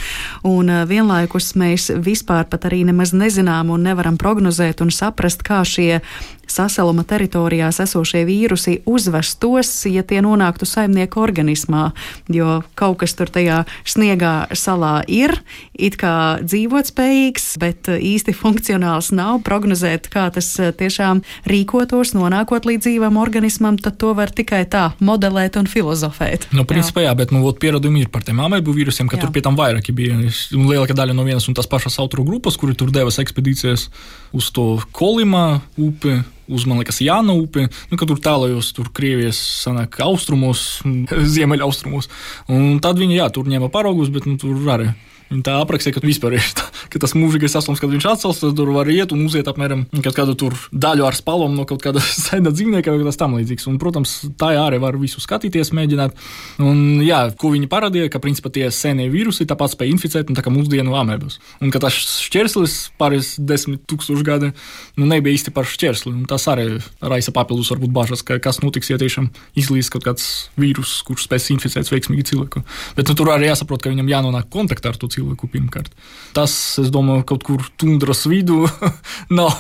[0.44, 5.62] un uh, vienlaikus mēs vispār pat arī nemaz nezinām un nevaram prognozēt un saprast, kā
[5.62, 6.02] šie
[6.48, 11.90] sasaluma teritorijās esošie vīrusi uzvestos, ja tie nonāktu saimnieku organismā.
[12.32, 15.34] Jo kaut kas tur tajā sniegā salā ir,
[15.74, 19.42] it kā dzīvotspējīgs, bet īsti funkcionāls nav.
[19.46, 25.58] Prognozēt, kā tas tiešām rīkotos, nonākot līdz dzīvam organismam, tad to var tikai tā modelēt
[25.60, 26.50] un filozofēt.
[26.56, 27.42] Nu, principā, jā, jā bet nu,
[27.76, 29.26] pierādījumi ir par tiem amēbu vīrusiem, ka jā.
[29.26, 30.16] tur pie tam vairāki bija.
[30.56, 33.90] Lielākā daļa no vienas un tās pašas autoru grupas, kuri tur devas ekspedīcijas
[34.36, 39.40] uz to Kolimā upi uz, man liekas, Jāna upe, nu, kad tur tālajos, tur Krievijas
[39.64, 40.84] sanāk, austrumos,
[41.36, 42.10] ziemeļaustrumos.
[42.54, 44.92] Un tad viņi, jā, tur ņēma paraugus, bet nu, tur arī
[45.32, 48.54] Viņa tā aprakstīja, ka vispār ir tā, ka tas mūžīgais sastāvs, kad viņš atcels, tad
[48.58, 50.36] tur var iet un uziet apmēram kādu
[50.70, 53.66] daļu ar spalvām no kaut kāda sena dzīvnieka vai kas tamlīdzīgs.
[53.72, 56.14] Un, protams, tā arī var visu skatīties, mēģināt.
[56.62, 60.46] Un, jā, ko viņi parādīja, ka principā tie senie vīrusi tāpat spēj inficēt, un tā
[60.46, 61.40] kā mūsdienu amēbas.
[61.66, 64.52] Un ka tas šķērslis pāris desmit tūkstoši gadi
[65.00, 66.14] nu, nebija īsti par šķērsli.
[66.14, 70.30] Un tas arī raisa papildus varbūt bažas, ka kas notiks, ja tiešām izlīs kaut kāds
[70.60, 72.62] vīrus, kurš spēs inficēt veiksmīgi cilvēku.
[72.96, 75.92] Bet nu, tur arī jāsaprot, ka viņam jānonāk kontaktā ar to cilvēku pirmkārt.
[76.36, 78.66] Tas, es domāju, kaut kur tundras vidū
[79.40, 79.54] nav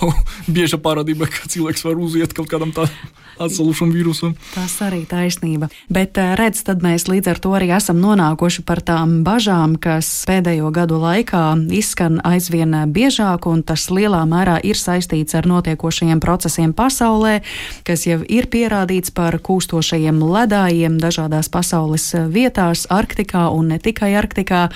[0.48, 4.34] bieža parādība, ka cilvēks var uziet kaut kādam tādam atsalušam vīrusam.
[4.54, 5.70] Tas arī taisnība.
[5.92, 10.10] Bet eh, redz, tad mēs līdz ar to arī esam nonākuši par tām bažām, kas
[10.30, 11.44] pēdējo gadu laikā
[11.76, 17.42] izskan aizvien biežāk, un tas lielā mērā ir saistīts ar notiekošajiem procesiem pasaulē,
[17.88, 24.68] kas jau ir pierādīts par kūstošajiem ledājiem dažādās pasaules vietās, Arktikā un ne tikai Arktikā.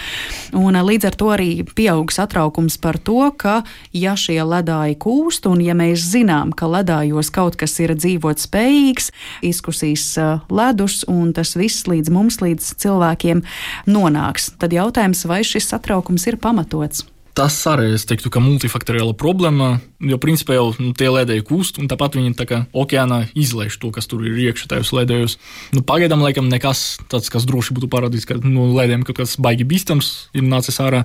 [0.58, 3.64] Un eh, līdz ar to arī pieaug satraukums par to, ka
[3.96, 9.12] ja šie ledāji kūst, un ja mēs zinām, ka ledājos kaut kas ir dzīvots spējīgs,
[9.46, 10.08] izkusīs
[10.50, 13.46] ledus, un tas viss līdz mums, līdz cilvēkiem
[13.90, 14.54] nonāks.
[14.60, 17.06] Tad jautājums, vai šis satraukums ir pamatots?
[17.40, 21.90] Tas arī, es teiktu, ka multifaktoriāla problēma Jo, principā, jau nu, tie ledēji kūst, un
[21.92, 25.34] tāpat viņi tā kā okeānā izlaiž to, kas tur ir iekšā tajos ledējos.
[25.76, 29.36] Nu, pagaidām, laikam, nekas tāds, kas droši būtu parādīts, ka no nu, lediem kaut kas
[29.36, 31.02] baigi bīstams ir nācis ārā.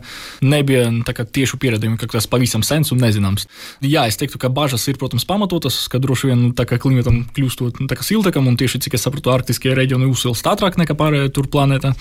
[0.47, 3.49] Nebija kā, tieši pierādījumi, ka tas pavisam sens un nezināms.
[3.83, 7.91] Jā, es teiktu, ka bažas ir, protams, pamatotas, ka droši vien nu, klimatam kļūstot nu,
[8.07, 11.97] siltākam, un tieši cik es saprotu, arktiskie reģioni uzsilst ātrāk nekā pārējie tur planētā.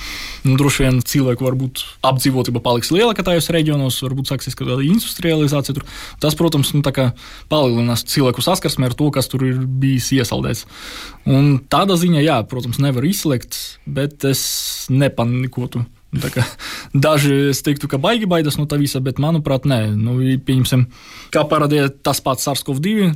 [0.45, 5.77] Nu, droši vien cilvēku varbūt apdzīvotība paliks lielāka tajos reģionos, varbūt sāksies kāda industrializācija.
[5.77, 5.87] Tur.
[6.23, 6.83] Tas, protams, nu,
[7.51, 10.65] palielinās cilvēku saskarsmi ar to, kas tur ir bijis iesaldēts.
[11.29, 14.43] Un tādā ziņā, jā, protams, nevar izslēgt, bet es
[14.93, 15.85] nepanikotu.
[17.05, 20.87] Daži es teiktu, ka baigi baidās no tā visa, bet manuprāt, nē, nu, pieņemsim,
[21.33, 23.13] kā parādīja tas pats SARS-CoV-2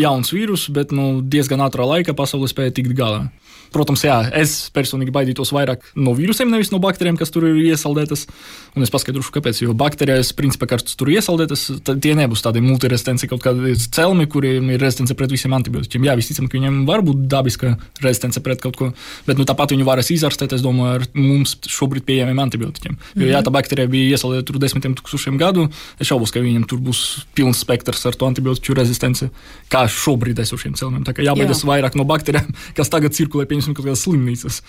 [0.00, 3.28] jauns vīrus, bet nu, diezgan ātrā laikā pasaule spēja tikt galā.
[3.74, 8.26] Protams, jā, es personīgi baidītos vairāk no vīrusiem, nevis no baktērijām, kas tur ir iesaldētas.
[8.74, 9.60] Un es paskaidrošu, kāpēc.
[9.64, 11.64] Jo baktērijas, principā, kas tur ir iesaldētas,
[12.02, 16.06] tie nebūs tādi multiresistenti kaut kādi celmi, kuriem ir rezistence pret visiem antibiotikiem.
[16.06, 18.90] Jā, visticamāk, ka viņiem var būt dabiska rezistence pret kaut ko,
[19.26, 22.94] bet nu, tāpat viņi varēs izārstēt, es domāju, ar mums šobrīd pieejamiem antibiotikiem.
[22.94, 23.32] Jo, mm -hmm.
[23.32, 27.26] ja tā baktērija bija iesaldēta tur desmitiem tūkstošiem gadu, es šaubos, ka viņiem tur būs
[27.34, 29.30] pilns spektrs ar to antibiotiku rezistenci,
[29.70, 31.04] kā šobrīd esošiem celmiem.
[31.04, 31.70] Tā kā jābaidas Jā.
[31.70, 34.60] vairāk no baktērijām, kas tagad cirkulē pie pieņemsim, kaut kādas slimnīcas.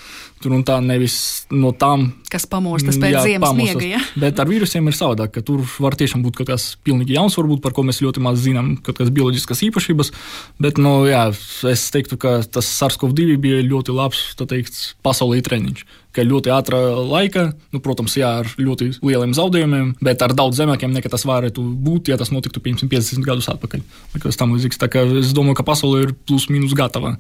[0.44, 1.18] Tur un tā nevis
[1.54, 3.82] no tām, kas pamostas pēc jā, ziemas pamostas.
[3.82, 3.98] miega.
[3.98, 4.02] Ja?
[4.26, 7.64] Bet ar vīrusiem ir savādāk, ka tur var tiešām būt kaut kas pilnīgi jauns, varbūt
[7.64, 10.14] par ko mēs ļoti maz zinām, kaut kādas bioloģiskas īpašības.
[10.62, 11.28] Bet, nu, jā,
[11.72, 15.86] es teiktu, ka tas SARS-CoV-2 bija ļoti labs, tā teikt, pasaulē treniņš
[16.16, 20.94] ka ļoti ātrā laika, nu, protams, jā, ar ļoti lieliem zaudējumiem, bet ar daudz zemākiem
[20.96, 23.84] nekā tas varētu būt, ja tas notiktu piemēram 50 gadus atpakaļ.
[24.16, 27.16] Es domāju, ka pasaule ir plus mīnus gatava.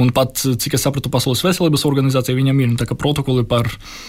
[0.00, 3.68] Un pat, cik es sapratu, Pasaules veselības organizācija viņam ir nu, protokoli par,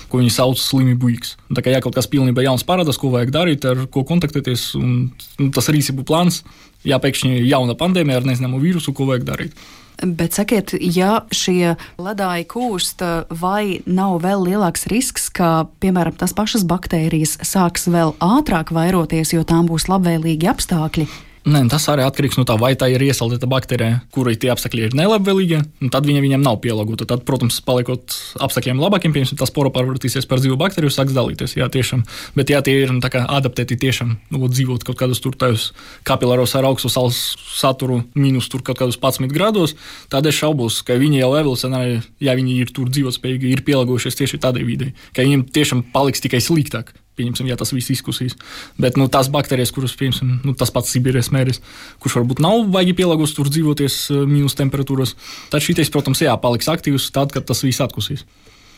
[0.09, 1.35] ko viņi sauc slimību X.
[1.53, 4.97] Tā kā ja kaut kas pilnībā jauns parādās, ko vajag darīt, ar ko kontaktēties, un,
[5.39, 6.41] un tas rīcību plāns,
[6.87, 9.65] ja pēkšņi jauna pandēmija ar nezināmu vīrusu, ko vajag darīt.
[10.01, 13.03] Bet sakiet, ja šie ledāji kūst,
[13.41, 19.45] vai nav vēl lielāks risks, ka, piemēram, tās pašas baktērijas sāks vēl ātrāk vairoties, jo
[19.47, 21.07] tām būs labvēlīgi apstākļi?
[21.43, 24.93] Nē, tas arī atkarīgs no tā, vai tā ir iesaldēta baktērija, kurai tie apstākļi ir
[24.95, 25.57] nelabvēlīgi,
[25.91, 27.03] tad viņa viņam nav pielāgota.
[27.09, 31.57] Tad, protams, paliekot apstākļiem labākiem, piemēram, tā spora pārvērtīsies par dzīvu baktēriju, sāks dalīties.
[31.59, 32.05] Jā, tiešām.
[32.39, 35.73] Bet, ja tie ir nu, adaptēti tiešām nu, dzīvot kaut kādos tur tajos
[36.07, 37.19] kapilāros ar augstu saules
[37.57, 39.75] saturu, mīnus tur kaut kādus 11 grādos,
[40.07, 44.39] tad es šaubos, ka viņi jau evolucionāri, ja viņi ir tur dzīvotspējīgi, ir pielāgojušies tieši
[44.47, 48.37] tādai videi, ka viņiem tiešām paliks tikai sliktāk pieņemsim, ja tas viss izkusīs.
[48.81, 51.61] Bet nu, tās baktērijas, kuras, pieņemsim, nu, tas pats Sibīrijas mēris,
[52.03, 55.15] kurš varbūt nav vajag pielāgoties tur dzīvoties eh, mīnus temperatūras,
[55.53, 58.25] tad šī, protams, jā, paliks aktīvs tad, kad tas viss atkusīs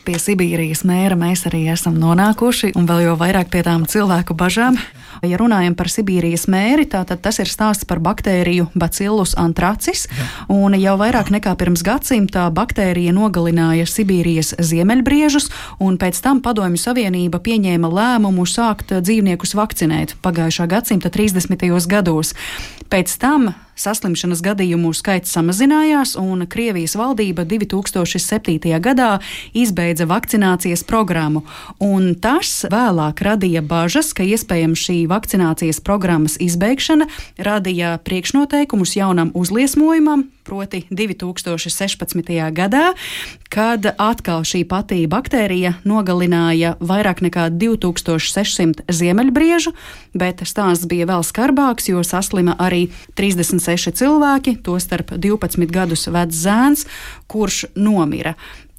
[0.06, 4.78] pie Sibīrijas mēra mēs arī esam nonākuši, un vēl jau vairāk pie tām cilvēku bažām.
[5.26, 10.04] Ja runājam par Sibīrijas mēri, tad tas ir stāsts par baktēriju Bacillus antracis.
[10.52, 15.50] Un jau vairāk nekā pirms gadsimta baktērija nogalināja Sibīrijas ziemeļbriežus,
[15.82, 21.66] un pēc tam Padomju Savienība pieņēma lēmumu sākt dzīvniekus vakcinēt pagājušā gadsimta 30.
[21.90, 22.36] gados.
[22.92, 28.58] Pēc tam saslimšanas gadījumu skaits samazinājās, un Krievijas valdība 2007.
[28.80, 29.10] gadā
[29.54, 31.44] izbeidza vakcinācijas programmu.
[31.80, 37.08] Un tas vēlāk radīja bažas, ka iespējams šī vakcinācijas programmas izbeigšana
[37.38, 42.32] radīja priekšnoteikumus jaunam uzliesmojumam, proti 2016.
[42.54, 42.92] gadā,
[43.50, 49.74] kad atkal šī patī baktērija nogalināja vairāk nekā 2600 ziemeļbriežu,
[50.14, 52.86] bet stāsts bija vēl skarbāks, jo saslima arī
[53.18, 56.86] 36 cilvēki, tostarp 12 gadus vecs zēns,
[57.30, 58.36] kurš nomira.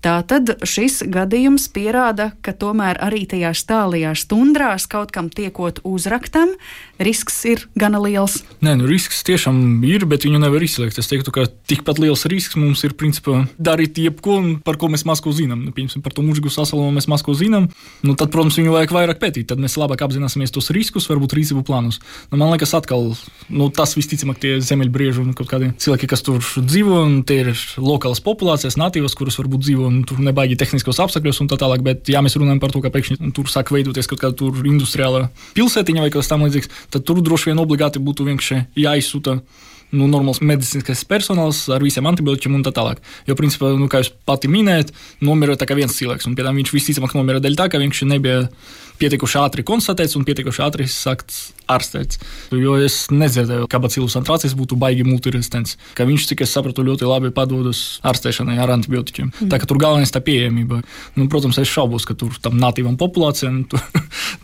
[0.08, 6.54] Tātad šis gadījums pierāda, ka tomēr arī tajās tālajās tundrās kaut kam tiekot uzraktam,
[6.96, 8.38] risks ir gana liels.
[8.63, 11.02] Nē, nu, risks tiešām ir, bet viņu nevar izslēgt.
[11.02, 15.20] Es teiktu, ka tikpat liels risks mums ir principā darīt jebko, par ko mēs maz
[15.20, 15.65] ko zinām.
[15.65, 17.67] Nu, piemēram, par to mūžīgu sasalomu mēs maz ko zinām.
[18.00, 19.50] Nu, tad, protams, viņu vajag vairāk pētīt.
[19.52, 22.00] Tad mēs labāk apzināmies tos riskus, varbūt rīcību plānus.
[22.32, 23.12] Nu, man liekas, atkal
[23.52, 27.54] nu, tas visticamāk tie zemeļbrieži un kaut kādi cilvēki, kas tur dzīvo, un tie ir
[27.76, 31.83] lokālas populācijas, natīvas, kuras varbūt dzīvo tur nebaigi tehniskos apstākļos un tā tālāk.
[31.86, 36.05] Bet, ja mēs runājam par to, ka pēkšņi tur sāk veidoties kaut kāda industriāla pilsētiņa
[36.05, 39.39] vai kas tam līdzīgs, tad tur droši vien obligāti būtu vienkārši jāizsūta
[39.95, 43.00] nu, normāls medicīniskais personāls ar visiem antibiotikiem un tā tālāk.
[43.28, 44.91] Jo, principā, nu, kā jūs pati minējat,
[45.23, 48.43] nomira tikai viens cilvēks, un pie tam viņš visticamāk nomira dēļ tā, ka viņš nebija
[48.97, 52.19] pietiekuši ātri konstatēts un pietiekuši ātri sākts ārstēts.
[52.56, 57.08] Jo es nedzirdēju, ka bacillus antracis būtu baigi multiresistents, ka viņš, cik es sapratu, ļoti
[57.08, 59.30] labi padodas ārstēšanai ar antibiotikiem.
[59.30, 59.52] Mm.
[59.52, 60.82] Tā kā tur galvenais tā pieejamība.
[61.17, 63.65] Nu, protams, es šaubos, ka tur tam natīvam populācijām,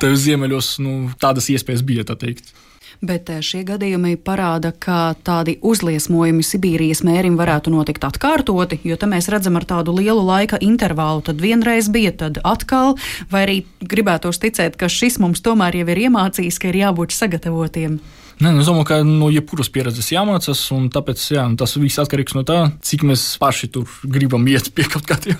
[0.01, 2.53] tajos ziemeļos, nu, tādas iespējas bija, tā teikt.
[3.01, 9.15] Bet eh, šie gadījumi parāda, ka tādi uzliesmojumi Sibīrijas mērim varētu notikt atkārtoti, jo tam
[9.15, 11.23] mēs redzam ar tādu lielu laika intervālu.
[11.25, 12.97] Tad vienreiz bija, tad atkal,
[13.31, 17.99] vai arī gribētos ticēt, ka šis mums tomēr jau ir iemācījis, ka ir jābūt sagatavotiem.
[18.41, 22.41] Nē, es domāju, ka no jebkuras pieredzes jāmācās, un tāpēc jā, tas viss atkarīgs no
[22.47, 25.37] tā, cik mēs paši tur gribam iet pie kaut kādiem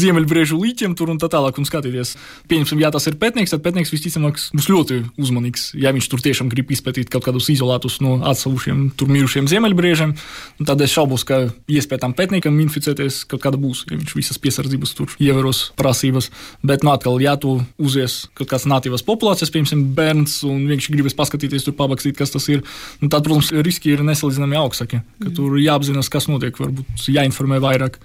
[0.00, 2.14] ziemeļbriežu līķiem tur un tā tālāk un skatīties.
[2.48, 5.66] Pieņemsim, ja tas ir pētnieks, tad pētnieks visticamāk būs ļoti uzmanīgs.
[5.76, 10.16] Ja viņš tur tiešām grib izpētīt kaut kādus izolētus no atsevišķiem tur mirušiem ziemeļbriežiem,
[10.64, 14.96] tad es šaubos, ka iespēja tam pētniekam inficēties kaut kāda būs, ja viņš visas piesardzības
[14.96, 16.30] tur ievēros prasības.
[16.64, 21.16] Bet, nu, atkal, ja tu uzies kaut kāds natīvas populācijas, piemēram, bērns, un viņš gribas
[21.18, 22.62] paskatīties tur pabakstīt izpētīt, kas tas ir.
[23.02, 25.02] Un tad, protams, riski ir nesalīdzināmi augstāki,
[25.34, 27.98] tur jāapzinās, kas notiek, varbūt jāinformē vairāk.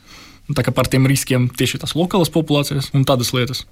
[0.49, 3.65] Tā kā par tiem riskiem tieši tās lokālās populācijas un tādas lietas.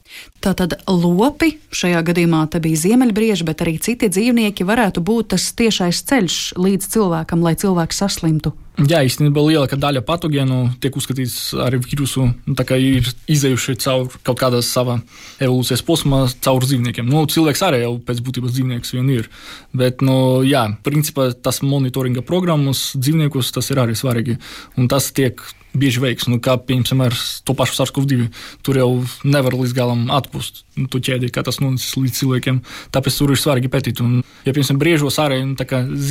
[0.45, 5.49] Tā tad lopi, šajā gadījumā te bija ziemeļbrieži, bet arī citi dzīvnieki varētu būt tas
[5.57, 8.53] tiešais ceļš līdz cilvēkam, lai cilvēks saslimtu.
[8.78, 14.11] Jā, īstenībā lielākā daļa patogēnu tiek uzskatīts ar vīrusu, nu, tā kā ir izējuši caur
[14.21, 14.99] kaut kādā savā
[15.41, 17.09] evolūcijas posmā, caur dzīvniekiem.
[17.09, 19.32] Nu, cilvēks arī jau pēc būtības dzīvnieks vien ir.
[19.73, 24.38] Bet, nu, jā, principā tas monitoringa programmas dzīvniekus tas ir arī svarīgi.
[24.78, 25.41] Un tas tiek
[25.80, 26.28] bieži veiks.
[26.32, 27.15] Nu, kā piemēram ar
[27.47, 28.28] to pašu SARS-CoV-2,
[28.65, 28.89] tur jau
[29.28, 32.61] nevar līdz galam atpūst nu, to ķēdi, kā tas nonācis līdz cilvēkiem.
[32.95, 34.03] Tāpēc tur ir svarīgi pētīt.
[34.05, 35.55] Un, ja piemēram briežos arī nu,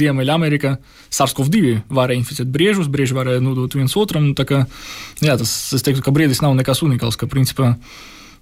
[0.01, 0.77] Ziemeļamerikā
[1.15, 4.31] SARS-CoV-2 varēja inficēt briežus, brieži varēja nodot viens otram.
[4.31, 4.65] Nu, kā,
[5.23, 7.19] jā, tas, es teiktu, ka briedis nav nekas unikāls.
[7.21, 7.75] Ka, principā,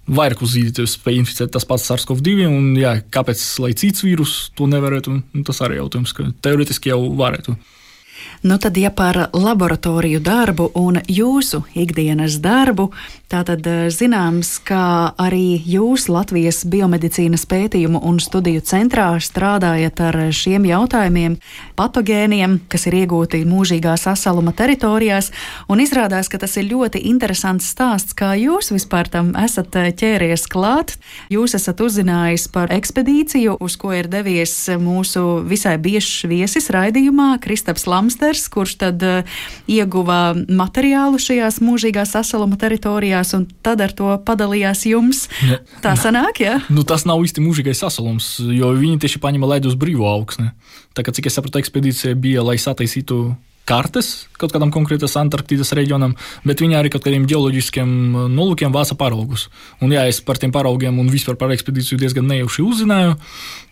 [0.05, 2.49] vairāk uzzīmēties, spēj inficēt tas pats SARS-CoV-2.
[2.49, 3.41] Un, jā, kāpēc
[3.81, 5.19] cits vīrus to nevarētu?
[5.33, 7.57] Nu, tas arī jautājums, ka teorētiski jau varētu.
[8.41, 12.91] Nu tad, ja par laboratoriju darbu un jūsu ikdienas darbu,
[13.31, 20.65] tātad eh, zināms, ka arī jūs Latvijas biomedicīnas pētījumu un studiju centrā strādājat ar šiem
[20.69, 21.35] jautājumiem,
[21.75, 25.31] patogēniem, kas ir iegūti mūžīgā sasaluma teritorijās,
[25.67, 30.47] un izrādās, ka tas ir ļoti interesants stāsts, kā jūs vispār tam esat eh, ķēries
[30.47, 30.95] klāt.
[31.33, 37.85] Jūs esat uzzinājis par ekspedīciju, uz ko ir devies mūsu visai biežs viesis raidījumā Kristaps
[37.89, 38.05] Lams.
[38.05, 44.85] Lamsters, kurš tad uh, ieguva materiālu šajās mūžīgās sasaluma teritorijās, un tad ar to padalījās
[44.91, 45.25] jums.
[45.47, 45.59] Ne.
[45.83, 46.59] Tā sanāk, jā?
[46.59, 46.61] Ja?
[46.69, 50.51] Nu, tas nav īsti mūžīgais sasalums, jo viņi tieši paņēma ledu uz brīvo augsni.
[50.95, 53.33] Tā kā cik es sapratu, ekspedīcija bija, lai sataisītu
[53.65, 56.13] kartes kaut kādam konkrētam Antarktīdas reģionam,
[56.45, 59.47] bet viņi arī kaut kādiem geoloģiskiem uh, nolūkiem vāca paraugus.
[59.81, 63.15] Un, jā, es par tiem paraugiem un vispār par ekspedīciju diezgan nejauši uzzināju.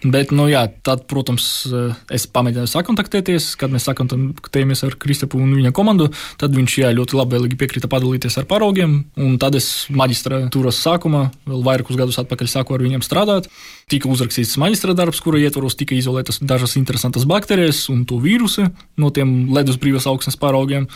[0.04, 3.54] Bet, nu, jā, tad, protams, uh, es pamēģināju sakontaktēties.
[3.60, 6.10] Kad mēs sakontaktējamies ar Kristapu un viņa komandu,
[6.42, 8.98] tad viņš jā, ļoti labvēlīgi piekrita padalīties ar paraugiem.
[9.40, 13.48] Tad es maģistratūras sākumā, vēl vairākus gadus atpakaļ, sāku ar viņiem strādāt.
[13.92, 19.12] Tika uzrakstīts maģistra darbs, kura ietvaros tika izolētas dažas interesantas baktērijas un to vīrusu no
[19.14, 20.88] tiem ledus brīvas augsnes paraugiem.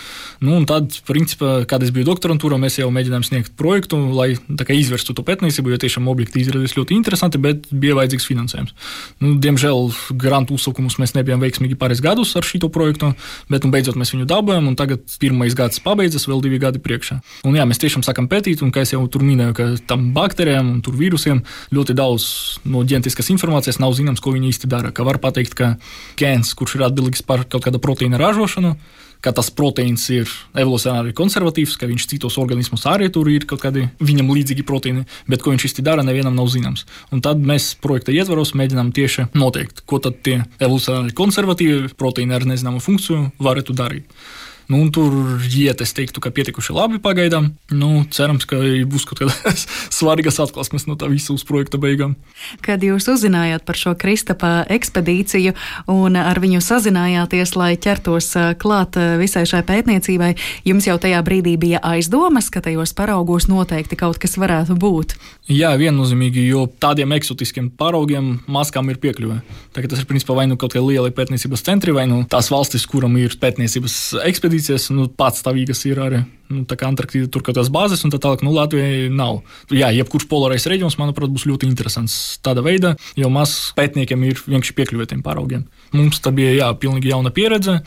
[0.43, 5.25] Nu, tad, principā, kad es biju doktorantūrā, mēs jau mēģinājām sniegt projektu, lai izvērstu to
[5.27, 8.75] pētniecību, jo tiešām objekti izrādījās ļoti interesanti, bet bija vajadzīgs finansējums.
[9.23, 13.13] Nu, diemžēl grantu uzsaukumus mēs nebijām veiksmīgi pāris gadus ar šo projektu,
[13.51, 17.19] bet nu, beidzot mēs viņu dabūjām, tagad pirmais gads pabeidzas, vēl divi gadi priekšā.
[17.47, 20.83] Un, jā, mēs tiešām sākam pētīt, un kā jau tur minēju, ka tam baktērijām un
[20.97, 21.43] vīrusiem
[21.73, 22.27] ļoti daudz
[22.69, 24.93] no ģenētiskas informācijas nav zināms, ko viņi īsti dara.
[24.95, 25.73] Ka var pateikt, ka
[26.19, 28.75] gēns, kurš ir atbildīgs par kaut kāda proteīna ražošanu,
[29.21, 33.87] ka tas proteīns ir evolūcionāri konservatīvs, ka viņš citos organismos arī tur ir kaut kādi
[33.99, 36.85] viņam līdzīgi proteīni, bet ko viņš īsti dara, nevienam nav zināms.
[37.11, 42.47] Un tad mēs projekta ietvaros mēģinām tieši noteikt, ko tad tie evolūcionāri konservatīvi proteīni ar
[42.49, 44.19] nezināmu funkciju varētu darīt.
[44.67, 47.53] Nu, tur iet, es teiktu, ka pietikuši labi pagaidām.
[47.71, 49.63] Nu, cerams, ka būs kaut kādas
[49.97, 52.17] svarīgas atklāsmes no tā visa uz projekta beigām.
[52.65, 55.53] Kad jūs uzzinājāt par šo Kristapa ekspedīciju
[55.93, 60.33] un ar viņu sazinājāties, lai ķertos klāt visai šai pētniecībai,
[60.67, 65.15] jums jau tajā brīdī bija aizdomas, ka tajos paraugos noteikti kaut kas varētu būt.
[65.47, 69.39] Jā, viennozīmīgi, jo tādiem eksotiskiem paraugiem maskām ir piekļuve.
[69.71, 72.83] Tagad tas ir principā vai nu kaut kāda liela pētniecības centri, vai nu tās valstis,
[72.89, 73.95] kuram ir pētniecības
[74.27, 76.23] ekspedīcija ekspedīcijas, nu, patstāvīgas ir arī.
[76.49, 79.41] Nu, Antarktīda tur kaut kādas bāzes, un tā tālāk, nu, Latvijai nav.
[79.69, 84.75] Jā, jebkurš polārais reģions, manuprāt, būs ļoti interesants tādā veidā, jo maz pētniekiem ir vienkārši
[84.77, 85.65] piekļuvētiem paraugiem.
[85.93, 87.81] Mums tā bija, jā, pilnīgi jauna pieredze,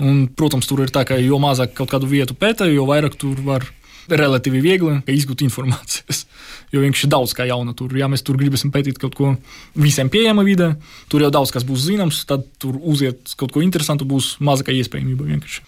[0.00, 3.36] un, protams, tur ir tā, ka jo mazāk kaut kādu vietu pēta, jo vairāk tur
[3.44, 3.68] var
[4.06, 6.24] relatīvi viegli izgūt informācijas.
[6.74, 7.92] Jo vienkārši daudz kā jauna tur.
[7.98, 9.32] Ja mēs tur gribēsim pētīt kaut ko
[9.78, 10.72] visiem pieejama vidē,
[11.10, 15.26] tur jau daudz kas būs zināms, tad tur uziet kaut ko interesantu, būs mazākā iespējamība
[15.26, 15.62] vienkārši.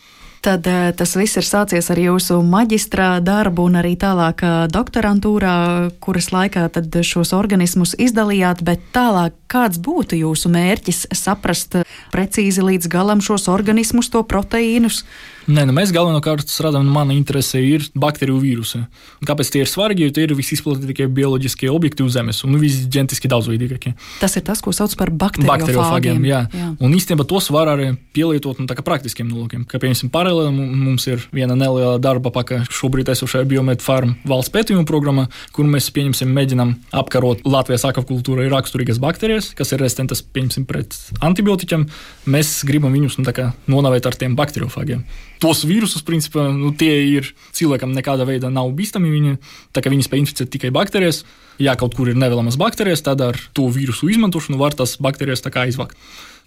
[0.48, 5.56] Tad eh, tas viss ir sācies ar jūsu maģistrā darbu un arī tālāk eh, doktorantūrā,
[6.00, 11.80] kuras laikā tad šos organismus izdalījāt, bet tālāk kāds būtu jūsu mērķis saprast
[12.12, 15.04] precīzi līdz galam šos organismus, to proteīnus?
[15.48, 18.82] Nē, nu mēs galvenokārt strādājam, nu, mana interese ir baktēriju vīrusi.
[19.24, 20.04] Kāpēc tie ir svarīgi?
[20.04, 23.94] Jo tie ir visizplatītākie bioloģiskie objekti uz Zemes un visģentiski daudzveidīgākie.
[24.20, 26.26] Tas ir tas, ko sauc par bakteriofāgiem.
[26.28, 26.42] Jā.
[26.52, 29.64] jā, un īstenībā tos var arī pielietot nu, praktiskiem nolūkiem.
[29.70, 34.84] Kā piemēram, paralēli mums ir viena neliela darba paka šobrīd esošajā Biomed Farm valsts pētījuma
[34.88, 40.22] programmā, kur mēs pieņemsim, mēģinām apkarot Latvijas akvakultūrai raksturīgas baktērijas, kas ir rezistentas
[40.68, 41.86] pret antibiotiķiem.
[42.30, 43.32] Mēs gribam viņus nu,
[43.70, 45.04] nonāvēt ar tiem bakteriofāgiem
[45.42, 49.10] tos vīrusus, principā, nu, tie ir cilvēkam nekādā veidā nav bīstami.
[49.14, 49.36] Viņi,
[49.74, 51.22] tā kā viņi spēj inficēt tikai baktērijas,
[51.62, 55.98] ja kaut kur ir nevēlamas baktērijas, tad ar to vīrusu izmantošanu var tas baktērijas aizvakt.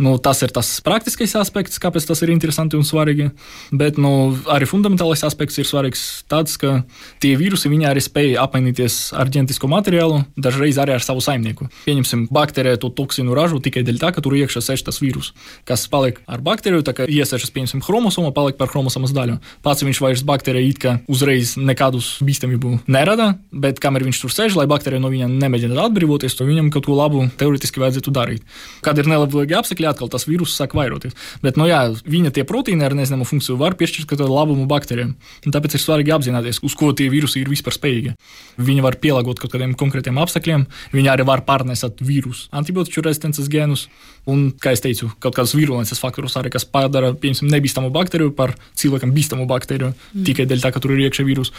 [0.02, 3.28] Nu, tas ir tas praktiskais aspekts, kāpēc tas ir interesanti un svarīgi.
[3.70, 6.82] Bet nu, arī fundamentālais aspekts ir svarīgs tāds, ka
[7.22, 11.70] tie vīrusi arī spēj apmainīties ar ģenētisko materiālu, dažreiz arī ar savu saimnieku.
[11.86, 15.36] Pieņemsim, baktērija to toksinu ražo tikai dēļ tā, ka tur iekšā sēž tas vīrus,
[15.70, 19.38] kas paliek ar baktēriju, tā kā iesaistas, pieņemsim, chromosoma, paliek par chromosomas daļu.
[19.62, 24.58] Pats viņš vairs baktērija it kā uzreiz nekādus bīstamību nerada, bet kamēr viņš tur sēž,
[24.58, 28.45] lai baktērija no viņa nemēģina atbrīvoties, to viņam kaut ko labu teorētiski vajadzētu darīt.
[28.86, 31.16] Kad ir nelabvēlīgi apstākļi, atkal tas vīrus sāk vairoties.
[31.44, 35.16] Bet, nu, jā, viņa tie proteīni ar nezināmu funkciju var piešķirt kādu labumu baktērijām.
[35.52, 38.16] Tāpēc ir svarīgi apzināties, uz ko tie vīrusi ir vispār spējīgi.
[38.62, 43.88] Viņi var pielāgot kaut kādiem konkrētiem apstākļiem, viņi arī var pārnest vīrusu antibiotiku rezistences gēnus.
[44.30, 48.54] Un, kā jau teicu, kaut kādas virulences faktorus arī, kas padara piemēram, nebīstamu baktēriju par
[48.78, 50.26] cilvēkam bīstamu baktēriju mm.
[50.28, 51.50] tikai dēļ tā, ka tur ir iekšā vīrus.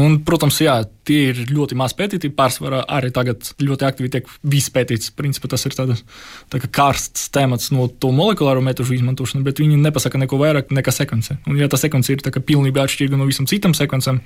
[0.00, 2.32] Un, protams, jā, tie ir ļoti maz pētīti.
[2.36, 5.12] Pārsvarā arī tagad ļoti aktīvi tiek viss pētīts.
[5.16, 6.04] Principā tas ir tāds
[6.52, 11.38] tā karsts temats no to molekulāro metožu izmantošanu, bet viņi nepasaka neko vairāk nekā sekvence.
[11.46, 14.20] Un, ja tā sekvence ir pilnībā atšķirīga no visam citam sekvencēm,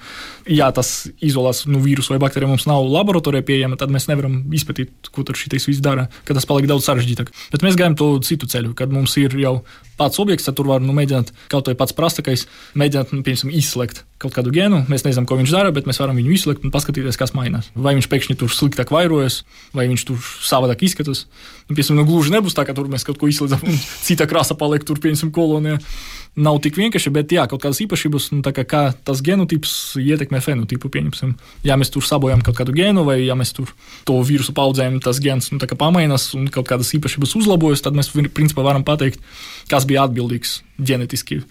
[0.51, 5.13] ja tas izolās no vīrusu vai baktērija mums nav laboratorijā pieejama, tad mēs nevaram izpētīt,
[5.15, 7.33] ko tur šis viss dara, ka tas paliek daudz sarežģītāk.
[7.55, 9.61] Bet mēs gājam to citu ceļu, kad mums ir jau
[10.01, 12.47] pats objekts, tad tur var nu, mēģināt kaut vai pats prasākais,
[12.81, 14.83] mēģināt nu, piemēram, izslēgt kaut kādu gēnu.
[14.91, 17.71] Mēs nezinām, ko viņš dara, bet mēs varam viņu izslēgt un paskatīties, kas mainās.
[17.77, 19.43] Vai viņš pēkšņi tur sliktāk vairojas,
[19.77, 21.27] vai viņš tur savādāk izskatās.
[21.69, 24.57] Nu, piemēram, nu, gluži nebūs tā, ka tur mēs kaut ko izslēdzam un cita krāsa
[24.61, 25.81] paliek tur, piemēram, kolonijā
[26.39, 30.91] nav tik vienkārši, bet jā, kaut kādas īpašības, nu, kā, kā tas genotips ietekmē fenotipu.
[30.93, 31.35] Pieņemsim.
[31.67, 33.73] Ja mēs tur sabojājam kaut kādu gēnu, vai ja mēs tur
[34.09, 38.65] to vīrusu paudzējam, tas gens nu, pamainās un kaut kādas īpašības uzlabojas, tad mēs principā
[38.67, 39.23] varam pateikt,
[39.71, 41.43] kas bija atbildīgs ģenetiski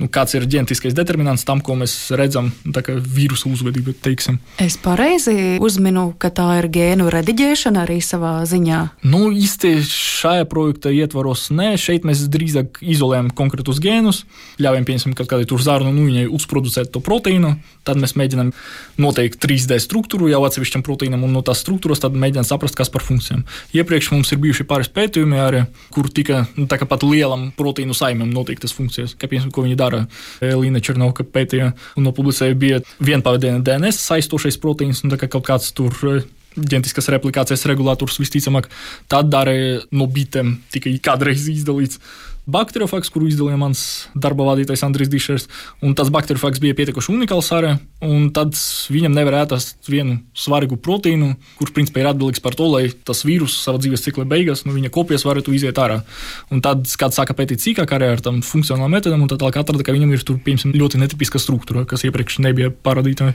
[0.00, 3.94] nu, kāds ir ģenētiskais determinants tam, ko mēs redzam, nu, kā vīrusu uzvedību.
[4.00, 4.38] Teiksim.
[4.60, 8.80] Es pareizi uzminu, ka tā ir gēnu rediģēšana arī savā ziņā.
[9.10, 14.24] Nu, īsti šajā projekta ietvaros nē, šeit mēs drīzāk izolējam konkrētus gēnus,
[14.62, 17.54] ļaujam, piemēram, kad kādai tur zārnu nu, viņai uzproducēt to proteīnu,
[17.86, 18.52] tad mēs mēģinām
[19.00, 23.04] noteikt 3D struktūru jau atsevišķam proteīnam, un no tās struktūras tad mēģinām saprast, kas par
[23.04, 23.44] funkcijām.
[23.76, 28.74] Iepriekš mums ir bijuši pāris pētījumi, arī, kur tika nu, pat lielam proteīnu saimam noteiktas
[28.76, 30.06] funkcijas, kā piemēram, ko viņi dara dara.
[30.40, 35.94] Līna Černovka pētīja un nopublicēja, bija vienpavadiena DNS saistošais proteīns, un kā kaut kāds tur
[36.08, 36.24] eh,
[36.56, 38.70] ģenētiskas replikācijas regulators visticamāk.
[39.10, 42.00] Tad arī no bitēm tikai kādreiz izdalīts
[42.50, 43.84] bakteriofaks, kuru izdalīja mans
[44.14, 45.48] darba vadītājs Andris Dišers.
[45.98, 48.56] Tas bakteriofaks bija pietiekami unikāls arī, un tad
[48.90, 53.58] viņam nevar ēst vienu svarīgu proteīnu, kurš principā ir atbildīgs par to, lai tas vīrus
[53.60, 56.00] savā dzīves cikla beigās, nu, viņa kopijas varētu iziet ārā.
[56.50, 59.84] Un tad, kad sāka pētīt sīkāk arī ar tām funkcionālām metodēm, un tad tālāk atrada,
[59.84, 63.34] ka viņam ir tur, piemēram, ļoti netipiska struktūra, kas iepriekš nebija parādīta.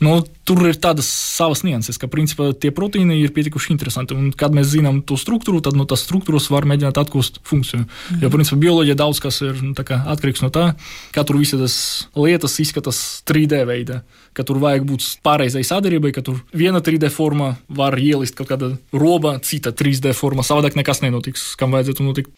[0.00, 4.16] Nu, tur ir tādas savas nianses, ka principā tie proteīni ir pietiekuši interesanti.
[4.16, 7.84] Un, kad mēs zinām to struktūru, tad no tās struktūras var mēģināt atgūst funkciju.
[7.84, 8.22] Mm.
[8.24, 10.70] Jo, principā, bioloģija daudz kas ir nu, atkarīgs no tā,
[11.14, 11.76] kā tur visas
[12.16, 14.00] lietas izskatās 3D veidā.
[14.36, 18.74] Ka tur vajag būt pareizai sadarbībai, ka tur viena 3D forma var ielist kaut kāda
[18.92, 20.44] roba, cita 3D forma.
[20.46, 22.32] Savādāk nekas nenotiks, kam vajadzētu notikt.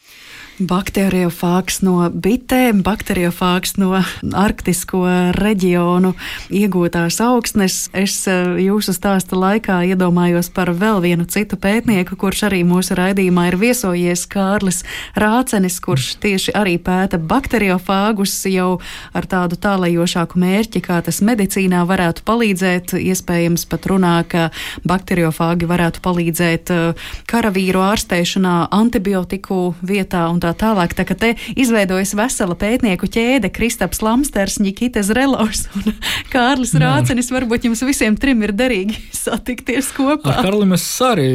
[0.58, 3.92] Bakteriofāks no bitēm, bakteriofāks no
[4.34, 5.04] arktisko
[5.36, 6.16] reģionu
[6.50, 7.76] iegūtās augsnes.
[7.94, 13.44] Es eh, jūsu stāsta laikā iedomājos par vēl vienu citu pētnieku, kurš arī mūsu raidījumā
[13.52, 14.82] ir viesojies Kārlis
[15.14, 18.80] Rācenis, kurš tieši arī pēta bakteriofāgus jau
[19.14, 22.96] ar tādu tālajošāku mērķi, kā tas medicīnā varētu palīdzēt.
[22.98, 24.48] Iespējams pat runā, ka
[24.82, 30.96] bakteriofāgi varētu palīdzēt eh, karavīru ārstēšanā antibiotiku vietā un tā tā tālāk.
[30.96, 35.92] Tā kā te izveidojas vesela pētnieku ķēde, Kristaps Lamsters, Nikita Zrelovs un
[36.32, 37.32] Kārlis Rācenis.
[37.34, 40.38] Varbūt jums visiem trim ir derīgi satikties kopā.
[40.38, 41.30] Ar Karli mēs arī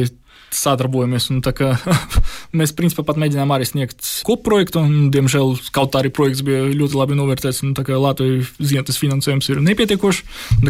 [0.54, 1.28] sadarbojamies.
[1.54, 1.74] Kā,
[2.58, 7.18] mēs principā pat mēģinām arī sniegt kopprojektu, un, diemžēl, kaut arī projekts bija ļoti labi
[7.18, 7.62] novērtēts.
[7.94, 10.22] Latvijas zinātnes finansējums ir nepietiekošs.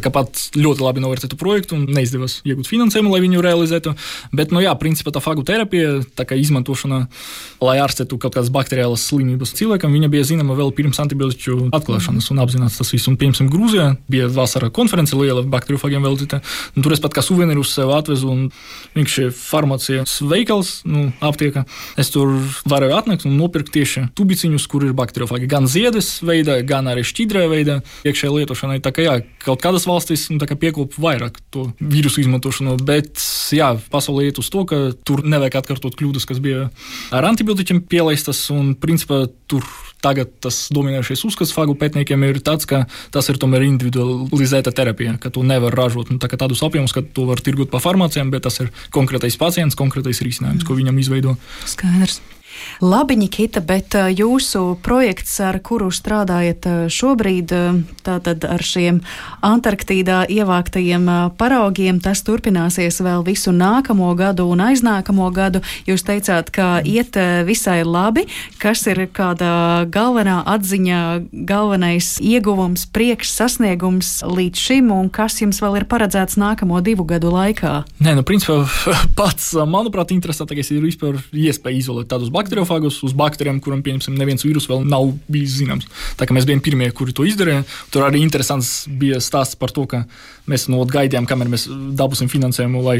[0.05, 3.95] Kā pat ļoti labi novērtētu projektu un neizdevās iegūt finansējumu, lai viņu realizētu.
[4.37, 7.05] Bet, nu, jā, principā tā fagoterapija, tā kā izmantošana,
[7.65, 12.43] lai ārstētu kaut kādas bakteriālas slimības cilvēkam, viņa bija zināma vēl pirms antibiotiku atklāšanas un
[12.45, 13.09] apzināts tas viss.
[13.11, 16.41] Un, piemēram, Grūzijā bija vasara konference liela bakteriofagiem veltīta.
[16.77, 18.47] Tur es pat kā suvenīrus sev atvezu un
[18.97, 21.65] vienkārši farmāciju farmācijas veikals, nu, aptiekā.
[21.99, 22.31] Es tur
[22.69, 27.47] varēju atnākt un nopirkt tieši tubiciņus, kur ir bakteriofagi gan ziedes veidā, gan arī šķidrē
[27.51, 28.81] veidā iekšējai lietošanai.
[28.81, 33.19] Tā kā jā, kaut kādas valstis nu, piekopja vairāk to vīrusu izmantošanu, bet
[33.55, 36.69] jā, pasaulē iet uz to, ka tur nevajag atkārtot kļūdas, kas bija
[37.15, 39.67] ar antibiotiķiem pielaistas un principā tur
[40.05, 42.85] tagad tas dominējošais uzskats fagu pētniekiem ir tāds, ka
[43.15, 47.27] tas ir tomēr individualizēta terapija, ka to nevar ražot nu, tā tādus apjomus, ka to
[47.31, 51.37] var tirgot pa farmācijām, bet tas ir konkrētais pacients, konkrētais risinājums, ko viņam izveido.
[51.71, 52.21] Skaidrs.
[52.83, 57.53] Labi, Nikita, bet jūsu projekts, ar kuru strādājat šobrīd,
[58.05, 59.01] tātad ar šiem
[59.45, 61.07] Antarktīdā ievāktajiem
[61.39, 65.63] paraugiem, tas turpināsies vēl visu nākamo gadu un aiznākamo gadu.
[65.89, 68.27] Jūs teicāt, ka iet visai labi.
[68.63, 71.01] Kas ir kāda galvenā atziņa,
[71.47, 77.33] galvenais ieguvums, priekš sasniegums līdz šim, un kas jums vēl ir paredzēts nākamo divu gadu
[77.35, 77.77] laikā?
[78.05, 78.63] Nē, nu, principā,
[79.19, 84.45] pats, manuprāt, interesantākais ir vispār iespēja izolēt tādus bakteriju bakteriofāgus uz baktērijām, kurām, pieņemsim, neviens
[84.45, 85.89] vīrus vēl nav bijis zināms.
[86.21, 87.65] Tā kā mēs bijām pirmie, kuri to izdarīja.
[87.95, 90.05] Tur arī interesants bija stāsts par to, ka
[90.51, 91.69] mēs no gaidījām, kamēr mēs
[91.99, 92.99] dabūsim finansējumu, lai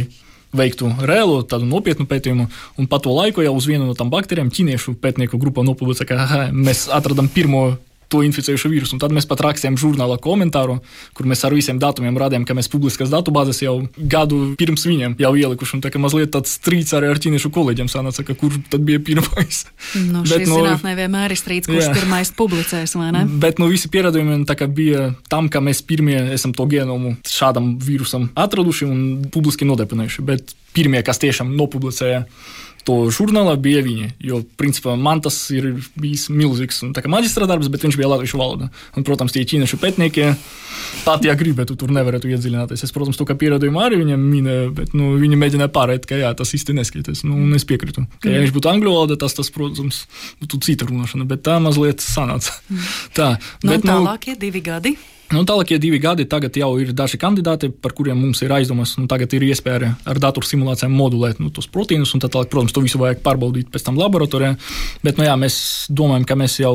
[0.55, 2.47] veiktu reālu, tādu nopietnu pētījumu.
[2.79, 6.47] Un pa to laiku jau uz vienu no tām baktērijām ķīniešu pētnieku grupa nopublicēja, ka
[6.55, 7.73] mēs atradām pirmo
[8.13, 8.97] to inficējušo vīrusu.
[8.97, 10.79] Un tad mēs pat rakstījām žurnālā komentāru,
[11.17, 15.33] kur mēs ar visiem datumiem rādījām, ka mēs publiskas datubāzes jau gadu pirms viņiem jau
[15.39, 15.79] ielikuši.
[15.79, 19.03] Un tā kā mazliet tāds strīds arī ar ķīniešu kolēģiem sanāca, ka kurš tad bija
[19.05, 19.65] pirmais.
[20.15, 21.93] Nu, šīs no, zinātnē vienmēr ir strīds, kurš jā.
[21.97, 23.23] pirmais publicēs, vai ne?
[23.45, 24.43] Bet no visi pierādījumi
[24.75, 29.01] bija tam, ka mēs pirmie esam to genomu šādam vīrusam atraduši un
[29.35, 30.25] publiski nodeponējuši.
[30.27, 32.25] Bet pirmie, kas tiešām nopublicēja
[32.85, 34.11] to žurnālā bija viņi.
[34.25, 35.71] Jo, principā, man tas ir
[36.01, 38.69] bijis milzīgs maģistra darbs, bet viņš bija latviešu valoda.
[38.95, 40.29] Un, protams, tie ķīniešu pētnieki,
[41.07, 42.85] pat ja gribētu, tur nevarētu iedziļināties.
[42.87, 46.35] Es, protams, to kā pierādījumu arī viņam minēju, bet nu, viņi mēģināja pārēt, ka jā,
[46.37, 47.25] tas īsti neskaitās.
[47.29, 48.07] Nu, es piekrītu.
[48.19, 50.05] Ka, ja viņš būtu angļu valoda, tas, tas, protams,
[50.43, 52.59] būtu cita runāšana, bet tā mazliet sanāca.
[52.69, 52.87] Mm.
[53.17, 53.33] Tā,
[53.65, 54.97] nu, bet, nu, tālākie divi gadi.
[55.33, 58.93] Nu, Tālākie divi gadi, tagad jau ir daži kandidāti, par kuriem mums ir aizdomas.
[59.01, 62.83] Nu, tagad ir iespēja ar datorsimulācijām modulēt nu, tos proteīnus, un tad, tālāk, protams, to
[62.85, 64.53] visu vajag pārbaudīt pēc tam laboratorijā.
[65.07, 65.57] Bet nu, jā, mēs
[65.89, 66.75] domājam, ka mēs jau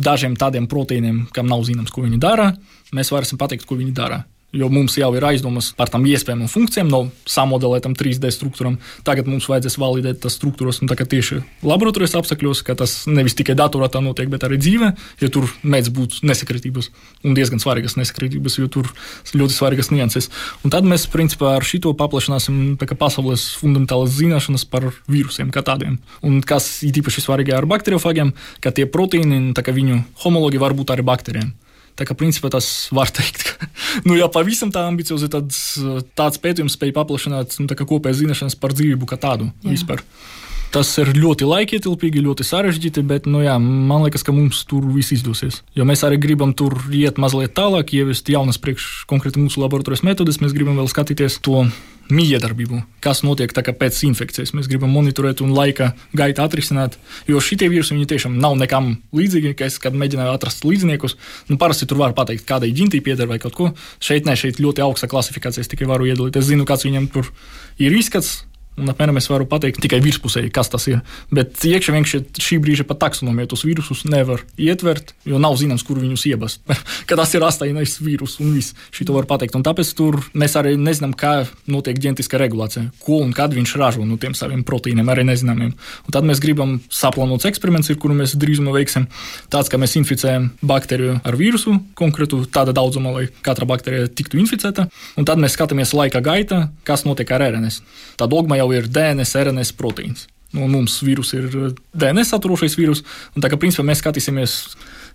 [0.00, 2.52] dažiem tādiem proteīniem, kam nav zināms, ko viņi dara,
[2.96, 4.22] mēs varēsim pateikt, ko viņi dara.
[4.56, 8.78] Jo mums jau ir aizdomas par tām iespējamām funkcijām, no samodelētām 3D struktūrām.
[9.04, 13.90] Tagad mums vajadzēs validēt tās struktūras nu, tieši laboratorijas apstākļos, ka tas nevis tikai datorā
[13.92, 14.88] tā notiek, bet arī dzīvē,
[15.20, 16.88] jo tur mēdz būt nesakritības
[17.28, 18.88] un diezgan svarīgas nesakritības, jo tur
[19.36, 20.32] ļoti svarīgas nianses.
[20.64, 26.00] Un tad mēs principā ar šito paplašināsim pasaules fundamentālas zināšanas par vīrusiem kā tādiem.
[26.24, 28.32] Un kas ir īpaši svarīgi ar bakteriofagiem,
[28.64, 31.52] ka tie proteīni, tā kā viņu homologi var būt arī baktērijiem.
[31.98, 33.68] Tā kā principā tas var teikt, ka,
[34.08, 35.50] nu, ja pavisam tā ambiciozi, tad
[36.18, 39.72] tāds pētījums spēj paplašināt nu, kopējas zināšanas par dzīvību kā tādu Jā.
[39.72, 40.04] vispār.
[40.68, 45.14] Tas ir ļoti laikietilpīgi, ļoti sarežģīti, bet nu, jā, man liekas, ka mums tur viss
[45.16, 45.62] izdosies.
[45.72, 50.42] Jo mēs arī gribam tur iet mazliet tālāk, ieviest jaunas priekš konkrēti mūsu laboratorijas metodes.
[50.44, 51.64] Mēs gribam vēl skatīties to
[52.12, 54.54] miedarbību, kas notiek pēc infekcijas.
[54.56, 56.98] Mēs gribam monitorēt un laika gaitā atrisināt,
[57.28, 59.54] jo šie vīrusi tiešām nav nekam līdzīgi.
[59.68, 61.16] Es, kad mēģināju atrast līdziniekus,
[61.50, 63.70] nu, parasti tur var pateikt, kādai ģintī pieder vai kaut ko.
[64.00, 66.38] Šeit ne, šeit ļoti augsta klasifikācija, es tikai varu iedalīt.
[66.40, 67.28] Es zinu, kāds viņam tur
[67.82, 68.42] ir izskats,
[68.78, 71.00] Un apmēram es varu pateikt tikai virspusēji, kas tas ir.
[71.34, 75.98] Bet iekšā vienkārši šī brīža pat taksonomija tos vīrusus nevar ietvert, jo nav zināms, kur
[75.98, 76.62] viņus iebast.
[77.08, 79.56] Kad tas ir astoņais vīrus un viss, šī to var pateikt.
[79.58, 84.06] Un tāpēc tur mēs arī nezinām, kā notiek ģenētiskā regulācija, ko un kad viņš ražo
[84.06, 85.74] no tiem saviem proteīniem, arī nezināmiem.
[85.74, 89.08] Un tad mēs gribam saplānot eksperiments, kuru mēs drīzumā veiksim.
[89.52, 94.86] Tāds, ka mēs inficējam baktēriju ar vīrusu konkrētu, tāda daudzuma, lai katra baktērija tiktu inficēta.
[95.18, 97.80] Un tad mēs skatāmies laika gaitā, kas notiek ar RNS.
[98.20, 100.28] Tā dogma jau jau ir DNS, RNS proteīns.
[100.56, 103.02] Nu, mums vīrus ir eh, DNS saturošais vīrus,
[103.36, 104.54] un tā kā principā mēs skatīsimies,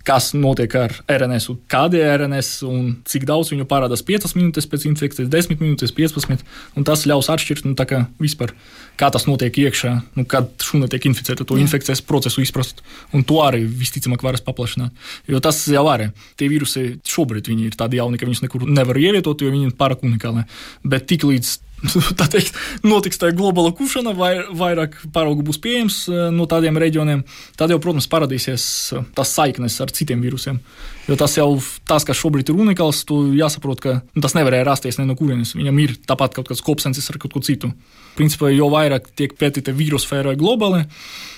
[0.06, 4.68] kas notiek ar RNS, un kādi ir RNS, un cik daudz viņu parādās 5 minūtes
[4.70, 6.44] pēc infekcijas, 10 minūtes, 15.
[6.78, 8.52] Un tas ļaus atšķirt, nu, kā, vispār,
[9.00, 11.64] kā tas notiek iekšā, nu, kad šūna tiek inficēta, to Jā.
[11.64, 12.84] infekcijas procesu izprast.
[13.16, 14.94] Un to arī visticamāk varēs paplašināt.
[15.26, 19.40] Jo tas jau arī tie vīrusi šobrīd ir tādi jauni, ka viņus nekur nevar ievietot,
[19.40, 20.44] jo viņi ir pārāk unikāli.
[20.84, 21.56] Bet tik līdz
[22.18, 22.56] tā teikt,
[22.86, 27.24] notiks tā globāla kušana, vai vairāk paraugu būs pieejams eh, no tādiem reģioniem,
[27.58, 30.60] tad jau, protams, parādīsies eh, tas saiknes ar citiem vīrusiem.
[31.04, 31.48] Jo tas jau
[31.84, 35.52] tas, kas šobrīd ir unikāls, tu jāsaprot, ka nu, tas nevarēja rasties ne no kurienes.
[35.56, 37.74] Viņam ir tāpat kaut kāds kopsensis ar kaut ko citu.
[38.16, 40.84] Principā, jo vairāk tiek pētīta vīrusu globāli,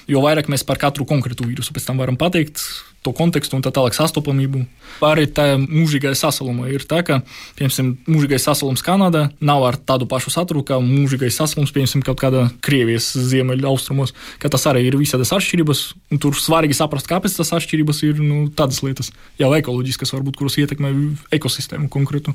[0.07, 2.63] jo vairāk mēs par katru konkrētu vīrusu pēc tam varam pateikt,
[3.07, 4.65] to kontekstu un tā tālāk sastopamību.
[5.07, 7.21] Arī tā mūžīgā sasaluma ir tā, ka,
[7.59, 12.47] piemēram, mūžīgais sasalums Kanādā nav ar tādu pašu saturu kā mūžīgais sasalums, piemēram, kaut kādā
[12.67, 15.83] Krievijas ziemeļa austrumos, ka tas arī ir visādas atšķirības,
[16.15, 20.57] un tur svarīgi saprast, kāpēc tas atšķirības ir nu, tādas lietas, jau ekoloģiskas, varbūt, kuras
[20.61, 20.93] ietekmē
[21.37, 22.35] ekosistēmu konkrētu.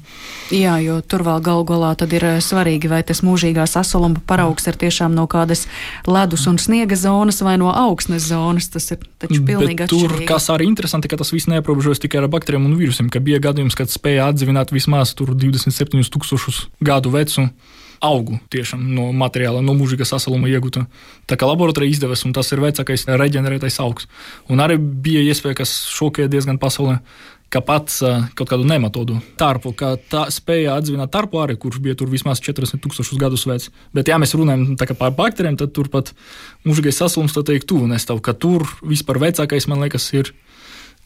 [0.55, 4.79] Jā, jo tur vēl galu galā ir eh, svarīgi, vai tas mūžīgā sasaluma paraugs ir
[4.81, 5.67] tiešām no kādas
[6.09, 8.69] ledus un sniega zonas vai no augsnes zonas.
[8.73, 12.29] Tas ir taču pilnīgi Bet tur, kas arī interesanti, ka tas viss neaprobežojas tikai ar
[12.31, 17.49] baktērijiem un vīrusiem, ka bija gadījums, kad spēja atdzīvināt vismaz 27,000 gadu vecu
[18.01, 20.85] augu tiešām no materiāla, no mūžīga sasaluma iegūta.
[21.29, 24.09] Tā kā laboratorija izdevās, un tas ir vecākais reģenerētais augs.
[24.49, 26.99] Un arī bija iespēja, kas šokēja diezgan pasaulē,
[27.51, 27.99] ka pats
[28.37, 33.19] kaut kādu nematodu tarpu, ka tā spēja atdzīvināt tarpu arī, kurš bija tur vismaz 40,000
[33.19, 33.67] gadus vecs.
[33.95, 36.13] Bet, ja mēs runājam par baktērijiem, tad turpat
[36.67, 40.33] mūžīgais sasalums, tad teikt, tuvu nestāv, ka tur vispār vecākais, man liekas, ir.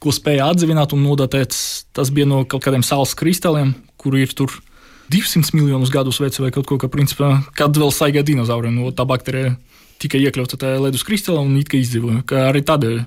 [0.03, 1.55] Ko spēja atdzīvināt un nodatēt,
[1.95, 4.51] tas bija no kaut kādiem saules kristāliem, kur ir tur
[5.13, 9.05] 200 miljonus gadus veci vai kaut ko, ka, principā, kad vēl saigā dinozauri, no tā
[9.07, 9.55] baktērija
[10.01, 12.23] tika iekļauta tajā ledus kristālā un it kā izdzīvoja.
[12.49, 12.97] Arī tādēļ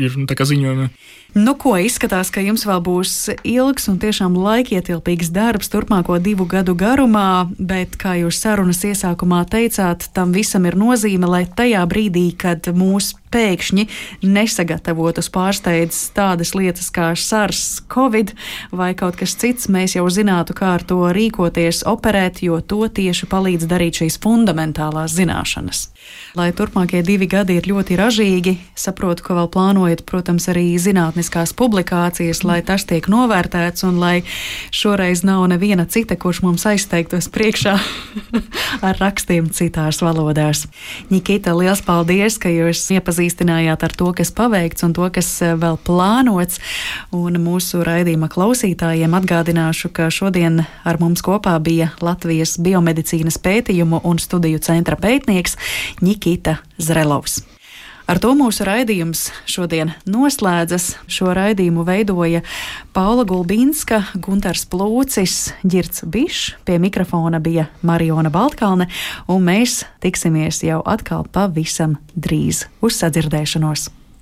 [0.00, 0.88] ir nu, ziņojumi.
[1.34, 3.12] Nu, ko izskatās, ka jums vēl būs
[3.42, 10.06] ilgs un tiešām laikietilpīgs darbs turpmāko divu gadu garumā, bet, kā jūs sarunas iesākumā teicāt,
[10.14, 13.86] tam visam ir nozīme, lai tajā brīdī, kad mūs pēkšņi
[14.22, 18.30] nesagatavotas pārsteidzas tādas lietas kā SARS, Covid
[18.70, 23.28] vai kaut kas cits, mēs jau zinātu, kā ar to rīkoties, operēt, jo to tieši
[23.30, 25.88] palīdz darīt šīs fundamentālās zināšanas.
[26.38, 30.66] Lai turpmākie divi gadi ir ļoti ražīgi, saprotu, ka vēl plānojat, protams, arī
[31.24, 34.24] zinātniskās publikācijas, lai tas tiek novērtēts un lai
[34.70, 37.78] šoreiz nav neviena cita, kurš mums aizteiktos priekšā
[38.86, 40.66] ar rakstiem citās valodās.
[41.10, 45.78] Nikita, liels paldies, ka jūs iepazīstinājāt ar to, kas paveikts un to, kas eh, vēl
[45.84, 46.60] plānots.
[47.12, 54.20] Un mūsu raidījuma klausītājiem atgādināšu, ka šodien ar mums kopā bija Latvijas biomedicīnas pētījumu un
[54.20, 55.56] studiju centra pētnieks
[56.02, 57.53] Nikita Zrelovs.
[58.04, 60.90] Ar to mūsu raidījums šodien noslēdzas.
[61.08, 62.42] Šo raidījumu veidoja
[62.92, 68.90] Paula Gulbīnska, Gunārs Plūcis, Girts Bišs, pie mikrofona bija Mariona Baltkalne,
[69.24, 73.88] un mēs tiksimies jau atkal pavisam drīz uz sadzirdēšanos.